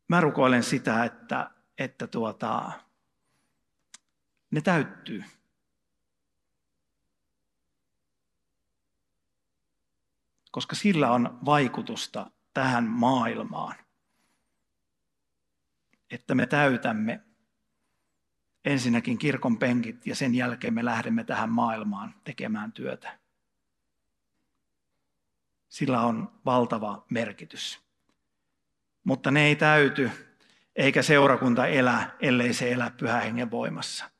mä 0.08 0.20
rukoilen 0.20 0.62
sitä, 0.62 1.04
että, 1.04 1.50
että 1.78 2.06
tuota, 2.06 2.72
ne 4.50 4.60
täyttyy. 4.60 5.24
Koska 10.50 10.76
sillä 10.76 11.10
on 11.10 11.38
vaikutusta 11.44 12.30
tähän 12.54 12.84
maailmaan 12.84 13.85
että 16.10 16.34
me 16.34 16.46
täytämme 16.46 17.20
ensinnäkin 18.64 19.18
kirkon 19.18 19.58
penkit 19.58 20.06
ja 20.06 20.14
sen 20.14 20.34
jälkeen 20.34 20.74
me 20.74 20.84
lähdemme 20.84 21.24
tähän 21.24 21.50
maailmaan 21.50 22.14
tekemään 22.24 22.72
työtä. 22.72 23.18
Sillä 25.68 26.00
on 26.00 26.32
valtava 26.44 27.04
merkitys. 27.10 27.80
Mutta 29.04 29.30
ne 29.30 29.46
ei 29.46 29.56
täyty, 29.56 30.10
eikä 30.76 31.02
seurakunta 31.02 31.66
elä, 31.66 32.10
ellei 32.20 32.52
se 32.52 32.72
elä 32.72 32.90
pyhä 32.90 33.20
hengen 33.20 33.50
voimassa. 33.50 34.10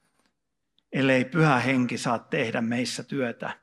Ellei 0.92 1.24
pyhä 1.24 1.58
henki 1.58 1.98
saa 1.98 2.18
tehdä 2.18 2.60
meissä 2.60 3.02
työtä, 3.02 3.58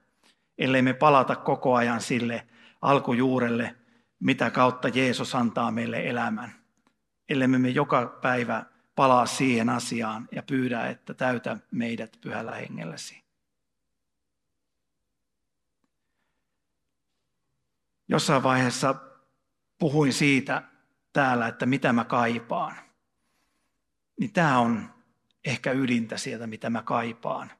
ellei 0.58 0.82
me 0.82 0.94
palata 0.94 1.36
koko 1.36 1.76
ajan 1.76 2.02
sille 2.02 2.48
alkujuurelle, 2.82 3.76
mitä 4.20 4.50
kautta 4.50 4.88
Jeesus 4.88 5.36
antaa 5.36 5.72
meille 5.72 6.10
elämän 6.10 6.63
ellei 7.30 7.48
me 7.48 7.70
joka 7.70 8.06
päivä 8.22 8.66
palaa 8.96 9.26
siihen 9.26 9.70
asiaan 9.70 10.30
ja 10.32 10.44
pyydä, 10.44 10.88
että 10.88 11.14
täytä 11.14 11.58
meidät 11.72 12.18
pyhällä 12.22 12.52
hengelläsi. 12.52 13.24
Jossain 18.08 18.44
vaiheessa 18.44 18.96
puhuin 19.80 20.14
siitä 20.14 20.64
täällä, 21.14 21.48
että 21.48 21.66
mitä 21.66 21.94
mä 21.94 22.04
kaipaan. 22.04 22.76
Niin 24.20 24.34
tämä 24.34 24.60
on 24.60 24.94
ehkä 25.46 25.72
ydintä 25.72 26.18
sieltä, 26.18 26.48
mitä 26.48 26.70
mä 26.70 26.82
kaipaan 26.82 27.52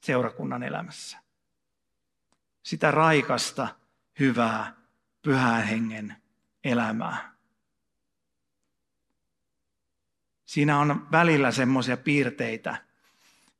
seurakunnan 0.00 0.62
elämässä. 0.62 1.18
sitä 2.62 2.90
raikasta, 2.90 3.68
hyvää, 4.18 4.76
pyhän 5.22 5.62
hengen 5.62 6.16
elämää. 6.64 7.37
Siinä 10.48 10.78
on 10.78 11.06
välillä 11.12 11.50
semmoisia 11.50 11.96
piirteitä, 11.96 12.76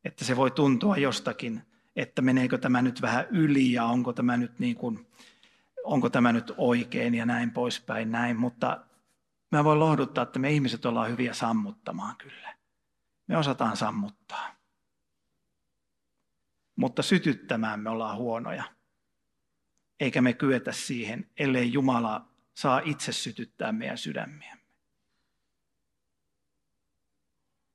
että 0.05 0.24
se 0.24 0.37
voi 0.37 0.51
tuntua 0.51 0.96
jostakin, 0.96 1.62
että 1.96 2.22
meneekö 2.22 2.59
tämä 2.59 2.83
nyt 2.83 3.03
vähän 3.03 3.27
yli 3.31 3.72
ja 3.72 3.85
onko 3.85 4.12
tämä 4.12 4.37
nyt, 4.37 4.59
niin 4.59 4.77
kuin, 4.77 5.07
onko 5.85 6.11
tämä 6.11 6.33
nyt 6.33 6.53
oikein 6.57 7.14
ja 7.14 7.27
näin 7.27 7.51
poispäin 7.51 8.12
näin, 8.12 8.37
mutta 8.37 8.85
mä 9.53 9.64
voin 9.64 9.81
lohduttaa, 9.81 10.22
että 10.22 10.38
me 10.38 10.51
ihmiset 10.51 10.87
ollaan 10.87 11.11
hyviä 11.11 11.35
sammuttamaan 11.35 12.16
kyllä. 12.16 12.55
Me 13.27 13.37
osataan 13.37 13.77
sammuttaa. 13.77 14.55
Mutta 16.77 17.03
sytyttämään 17.03 17.81
me 17.81 17.90
ollaan 17.90 18.16
huonoja. 18.16 18.64
Eikä 20.01 20.22
me 20.22 20.33
kyetä 20.33 20.72
siihen, 20.72 21.31
ellei 21.37 21.72
Jumala 21.72 22.29
saa 22.55 22.81
itse 22.85 23.12
sytyttää 23.12 23.72
meidän 23.72 23.98
sydämiämme. 23.98 24.58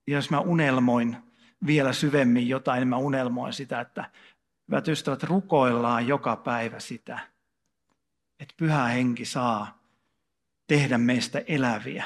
Ja 0.08 0.14
jos 0.16 0.30
mä 0.30 0.40
unelmoin 0.40 1.18
vielä 1.66 1.94
syvemmin 1.94 2.50
jotain, 2.50 2.80
niin 2.80 2.88
mä 2.88 2.98
unelmoin 2.98 3.54
sitä, 3.54 3.82
että 3.82 4.10
hyvät 4.68 4.88
ystävät, 4.88 5.24
rukoillaan 5.24 6.08
joka 6.08 6.36
päivä 6.36 6.80
sitä, 6.80 7.20
että 8.40 8.54
pyhä 8.58 8.84
henki 8.84 9.26
saa 9.26 9.84
tehdä 10.68 10.98
meistä 10.98 11.42
eläviä. 11.48 12.06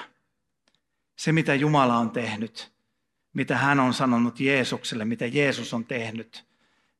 Se, 1.16 1.32
mitä 1.32 1.56
Jumala 1.56 1.98
on 1.98 2.12
tehnyt, 2.12 2.74
mitä 3.34 3.58
hän 3.58 3.80
on 3.80 3.94
sanonut 3.94 4.40
Jeesukselle, 4.40 5.06
mitä 5.06 5.26
Jeesus 5.26 5.74
on 5.74 5.86
tehnyt, 5.86 6.48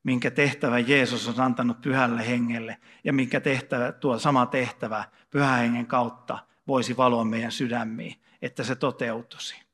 minkä 0.02 0.30
tehtävä 0.30 0.78
Jeesus 0.78 1.28
on 1.28 1.40
antanut 1.40 1.80
pyhälle 1.80 2.28
hengelle 2.28 2.78
ja 3.04 3.12
minkä 3.12 3.40
tehtävä, 3.40 3.92
tuo 3.92 4.18
sama 4.18 4.46
tehtävä 4.46 5.04
pyhän 5.30 5.58
hengen 5.58 5.86
kautta 5.86 6.38
voisi 6.66 6.96
valoa 6.96 7.24
meidän 7.24 7.52
sydämiin, 7.52 8.16
että 8.42 8.64
se 8.64 8.76
toteutuisi. 8.76 9.67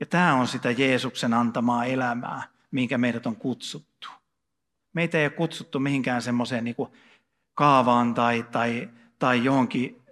Ja 0.00 0.06
tämä 0.06 0.34
on 0.34 0.48
sitä 0.48 0.70
Jeesuksen 0.70 1.34
antamaa 1.34 1.84
elämää, 1.84 2.42
minkä 2.70 2.98
meidät 2.98 3.26
on 3.26 3.36
kutsuttu. 3.36 4.08
Meitä 4.92 5.18
ei 5.18 5.24
ole 5.24 5.30
kutsuttu 5.30 5.80
mihinkään 5.80 6.22
semmoiseen 6.22 6.64
niin 6.64 6.76
kaavaan 7.54 8.14
tai, 8.14 8.46
tai, 8.52 8.90
tai 9.18 9.44
johonkin 9.44 10.02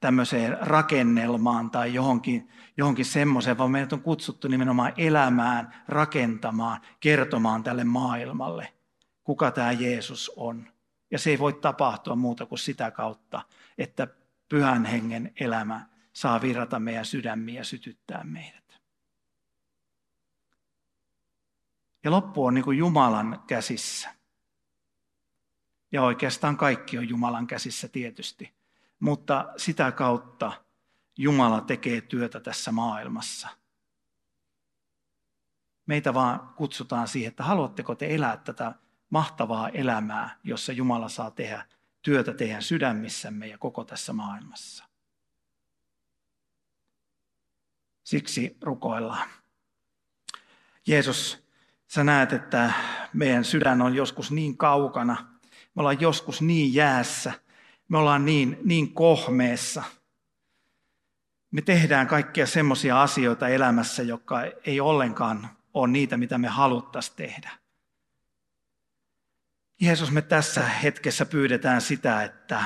tämmöiseen 0.00 0.58
rakennelmaan 0.60 1.70
tai 1.70 1.94
johonkin, 1.94 2.48
johonkin 2.76 3.04
semmoiseen, 3.04 3.58
vaan 3.58 3.70
meidät 3.70 3.92
on 3.92 4.02
kutsuttu 4.02 4.48
nimenomaan 4.48 4.92
elämään, 4.96 5.74
rakentamaan, 5.88 6.80
kertomaan 7.00 7.62
tälle 7.62 7.84
maailmalle, 7.84 8.72
kuka 9.24 9.50
tämä 9.50 9.72
Jeesus 9.72 10.32
on. 10.36 10.68
Ja 11.10 11.18
se 11.18 11.30
ei 11.30 11.38
voi 11.38 11.52
tapahtua 11.52 12.16
muuta 12.16 12.46
kuin 12.46 12.58
sitä 12.58 12.90
kautta, 12.90 13.42
että 13.78 14.08
pyhän 14.48 14.84
hengen 14.84 15.32
elämä 15.40 15.86
saa 16.12 16.42
virrata 16.42 16.78
meidän 16.78 17.04
sydämiä 17.04 17.60
ja 17.60 17.64
sytyttää 17.64 18.24
meidät. 18.24 18.71
Ja 22.04 22.10
loppu 22.10 22.44
on 22.44 22.54
niin 22.54 22.64
kuin 22.64 22.78
Jumalan 22.78 23.42
käsissä. 23.46 24.14
Ja 25.92 26.02
oikeastaan 26.02 26.56
kaikki 26.56 26.98
on 26.98 27.08
Jumalan 27.08 27.46
käsissä 27.46 27.88
tietysti. 27.88 28.54
Mutta 29.00 29.52
sitä 29.56 29.92
kautta 29.92 30.52
Jumala 31.18 31.60
tekee 31.60 32.00
työtä 32.00 32.40
tässä 32.40 32.72
maailmassa. 32.72 33.48
Meitä 35.86 36.14
vaan 36.14 36.54
kutsutaan 36.56 37.08
siihen, 37.08 37.28
että 37.28 37.44
haluatteko 37.44 37.94
te 37.94 38.14
elää 38.14 38.36
tätä 38.36 38.74
mahtavaa 39.10 39.68
elämää, 39.68 40.38
jossa 40.44 40.72
Jumala 40.72 41.08
saa 41.08 41.30
tehdä 41.30 41.66
työtä 42.02 42.34
teidän 42.34 42.62
sydämissämme 42.62 43.46
ja 43.46 43.58
koko 43.58 43.84
tässä 43.84 44.12
maailmassa. 44.12 44.84
Siksi 48.04 48.56
rukoillaan. 48.60 49.28
Jeesus, 50.86 51.41
sä 51.94 52.04
näet, 52.04 52.32
että 52.32 52.72
meidän 53.12 53.44
sydän 53.44 53.82
on 53.82 53.94
joskus 53.94 54.30
niin 54.30 54.56
kaukana, 54.56 55.16
me 55.74 55.80
ollaan 55.80 56.00
joskus 56.00 56.42
niin 56.42 56.74
jäässä, 56.74 57.32
me 57.88 57.98
ollaan 57.98 58.24
niin, 58.24 58.58
niin 58.64 58.94
kohmeessa. 58.94 59.82
Me 61.50 61.62
tehdään 61.62 62.06
kaikkia 62.06 62.46
semmoisia 62.46 63.02
asioita 63.02 63.48
elämässä, 63.48 64.02
jotka 64.02 64.42
ei 64.64 64.80
ollenkaan 64.80 65.48
ole 65.74 65.88
niitä, 65.88 66.16
mitä 66.16 66.38
me 66.38 66.48
haluttaisiin 66.48 67.16
tehdä. 67.16 67.50
Jeesus, 69.80 70.10
me 70.10 70.22
tässä 70.22 70.68
hetkessä 70.68 71.26
pyydetään 71.26 71.80
sitä, 71.80 72.22
että 72.22 72.64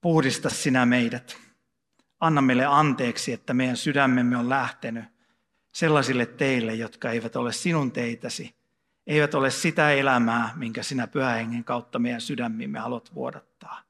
puhdista 0.00 0.50
sinä 0.50 0.86
meidät. 0.86 1.36
Anna 2.20 2.42
meille 2.42 2.64
anteeksi, 2.64 3.32
että 3.32 3.54
meidän 3.54 3.76
sydämemme 3.76 4.36
on 4.36 4.48
lähtenyt 4.48 5.19
sellaisille 5.72 6.26
teille, 6.26 6.74
jotka 6.74 7.10
eivät 7.10 7.36
ole 7.36 7.52
sinun 7.52 7.92
teitäsi, 7.92 8.54
eivät 9.06 9.34
ole 9.34 9.50
sitä 9.50 9.90
elämää, 9.90 10.52
minkä 10.56 10.82
sinä 10.82 11.06
pyhähengen 11.06 11.64
kautta 11.64 11.98
meidän 11.98 12.20
sydämimme 12.20 12.78
haluat 12.78 13.14
vuodattaa. 13.14 13.82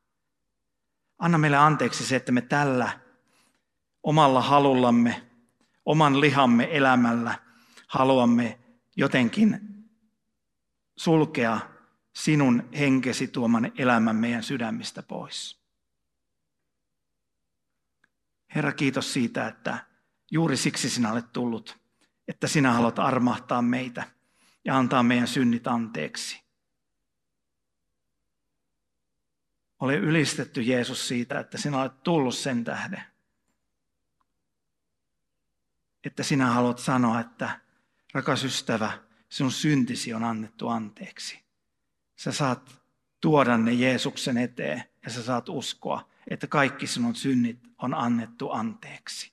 Anna 1.18 1.38
meille 1.38 1.56
anteeksi 1.56 2.06
se, 2.06 2.16
että 2.16 2.32
me 2.32 2.40
tällä 2.40 3.00
omalla 4.02 4.42
halullamme, 4.42 5.22
oman 5.86 6.20
lihamme 6.20 6.68
elämällä 6.70 7.34
haluamme 7.86 8.58
jotenkin 8.96 9.60
sulkea 10.96 11.60
sinun 12.12 12.68
henkesi 12.78 13.28
tuoman 13.28 13.72
elämän 13.78 14.16
meidän 14.16 14.42
sydämistä 14.42 15.02
pois. 15.02 15.60
Herra, 18.54 18.72
kiitos 18.72 19.12
siitä, 19.12 19.48
että 19.48 19.89
juuri 20.30 20.56
siksi 20.56 20.90
sinä 20.90 21.12
olet 21.12 21.32
tullut, 21.32 21.78
että 22.28 22.46
sinä 22.46 22.72
haluat 22.72 22.98
armahtaa 22.98 23.62
meitä 23.62 24.04
ja 24.64 24.78
antaa 24.78 25.02
meidän 25.02 25.28
synnit 25.28 25.66
anteeksi. 25.66 26.42
Ole 29.80 29.96
ylistetty 29.96 30.62
Jeesus 30.62 31.08
siitä, 31.08 31.40
että 31.40 31.58
sinä 31.58 31.80
olet 31.80 32.02
tullut 32.02 32.34
sen 32.34 32.64
tähden. 32.64 33.02
Että 36.04 36.22
sinä 36.22 36.46
haluat 36.46 36.78
sanoa, 36.78 37.20
että 37.20 37.60
rakas 38.12 38.44
ystävä, 38.44 38.98
sinun 39.28 39.52
syntisi 39.52 40.14
on 40.14 40.24
annettu 40.24 40.68
anteeksi. 40.68 41.40
Sä 42.16 42.32
saat 42.32 42.82
tuoda 43.20 43.56
ne 43.56 43.72
Jeesuksen 43.72 44.36
eteen 44.36 44.84
ja 45.04 45.10
sä 45.10 45.22
saat 45.22 45.48
uskoa, 45.48 46.10
että 46.30 46.46
kaikki 46.46 46.86
sinun 46.86 47.14
synnit 47.14 47.58
on 47.78 47.94
annettu 47.94 48.50
anteeksi. 48.50 49.32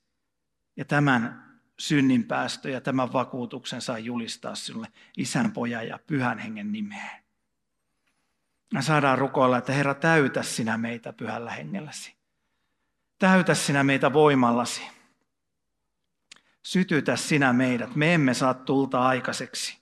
Ja 0.78 0.86
tämän 0.86 1.48
synninpäästö 1.78 2.70
ja 2.70 2.82
tämän 2.82 3.14
vakuutuksen 3.14 3.82
saa 3.82 4.00
julistaa 4.00 4.56
sinulle 4.56 4.88
isän, 5.18 5.52
pojan 5.52 5.88
ja 5.88 6.00
pyhän 6.08 6.40
hengen 6.40 6.72
nimeen. 6.72 7.24
Me 8.74 8.82
saadaan 8.82 9.18
rukoilla, 9.18 9.58
että 9.58 9.74
Herra, 9.74 9.94
täytä 9.94 10.44
sinä 10.44 10.78
meitä 10.78 11.14
pyhällä 11.14 11.52
hengelläsi. 11.52 12.16
Täytä 13.20 13.54
sinä 13.54 13.84
meitä 13.84 14.14
voimallasi. 14.14 14.82
Sytytä 16.64 17.16
sinä 17.16 17.54
meidät. 17.54 17.96
Me 17.96 18.14
emme 18.14 18.34
saa 18.34 18.54
tulta 18.54 19.08
aikaiseksi. 19.08 19.78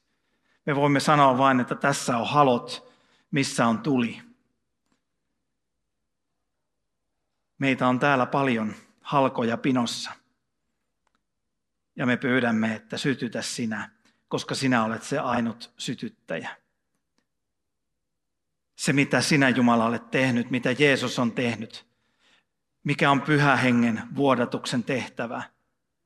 Me 0.66 0.76
voimme 0.76 1.00
sanoa 1.00 1.38
vain, 1.38 1.60
että 1.60 1.76
tässä 1.76 2.18
on 2.18 2.28
halot, 2.28 2.94
missä 3.32 3.68
on 3.68 3.80
tuli. 3.80 4.22
Meitä 7.58 7.88
on 7.88 8.00
täällä 8.00 8.26
paljon 8.26 8.74
halkoja 9.02 9.58
pinossa. 9.58 10.25
Ja 11.96 12.06
me 12.06 12.18
pyydämme, 12.18 12.76
että 12.76 12.98
sytytä 12.98 13.42
sinä, 13.42 13.90
koska 14.28 14.56
sinä 14.56 14.84
olet 14.84 15.04
se 15.04 15.20
ainut 15.20 15.74
sytyttäjä. 15.78 16.50
Se, 18.76 18.94
mitä 18.94 19.22
sinä 19.22 19.50
Jumala 19.50 19.86
olet 19.86 20.12
tehnyt, 20.12 20.52
mitä 20.52 20.72
Jeesus 20.80 21.20
on 21.20 21.32
tehnyt, 21.32 21.86
mikä 22.84 23.12
on 23.12 23.22
pyhä 23.22 23.56
hengen 23.56 24.02
vuodatuksen 24.16 24.84
tehtävä. 24.84 25.44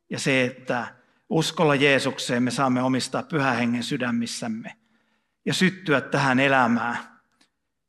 Ja 0.10 0.19
se, 0.19 0.43
että 0.43 0.95
uskolla 1.30 1.75
Jeesukseen 1.75 2.43
me 2.43 2.52
saamme 2.52 2.82
omistaa 2.82 3.23
pyhä 3.23 3.52
hengen 3.52 3.84
sydämissämme 3.84 4.75
ja 5.45 5.54
syttyä 5.54 6.02
tähän 6.02 6.39
elämään, 6.39 6.97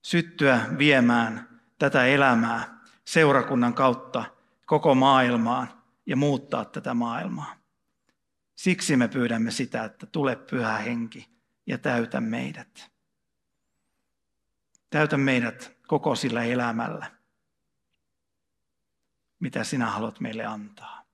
syttyä 0.03 0.61
viemään 0.79 1.49
tätä 1.79 2.07
elämää 2.07 2.81
seurakunnan 3.05 3.75
kautta 3.75 4.25
koko 4.67 4.95
maailmaan 4.95 5.69
ja 6.07 6.17
muuttaa 6.17 6.65
tätä 6.65 6.95
maailmaa. 6.95 7.60
Siksi 8.61 8.97
me 8.97 9.09
pyydämme 9.09 9.51
sitä, 9.51 9.85
että 9.85 10.07
tule 10.07 10.37
pyhä 10.37 10.79
henki 10.79 11.29
ja 11.67 11.79
täytä 11.79 12.21
meidät. 12.21 12.91
Täytä 14.91 15.17
meidät 15.17 15.77
koko 15.87 16.15
sillä 16.15 16.45
elämällä, 16.45 17.11
mitä 19.39 19.65
sinä 19.65 19.87
haluat 19.87 20.21
meille 20.21 20.45
antaa. 20.45 21.05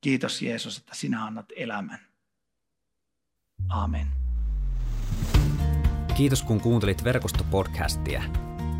Kiitos 0.00 0.42
Jeesus, 0.42 0.78
että 0.78 0.94
sinä 0.94 1.24
annat 1.24 1.46
elämän. 1.56 2.00
Amen. 3.68 4.06
Kiitos 6.16 6.42
kun 6.42 6.60
kuuntelit 6.60 7.02
Verkosto-podcastia. 7.04 8.22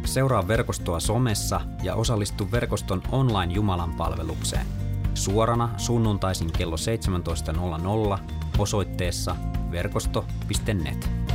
Seuraa 0.05 0.49
verkostoa 0.49 1.01
somessa 1.01 1.61
ja 1.83 1.95
osallistu 1.95 2.51
verkoston 2.51 3.03
online 3.13 3.53
Jumalan 3.53 3.95
palvelukseen. 3.95 4.86
Suorana 5.17 5.75
sunnuntaisin 5.77 6.53
kello 6.53 6.77
17.00 6.77 8.19
osoitteessa 8.59 9.37
verkosto.net. 9.71 11.26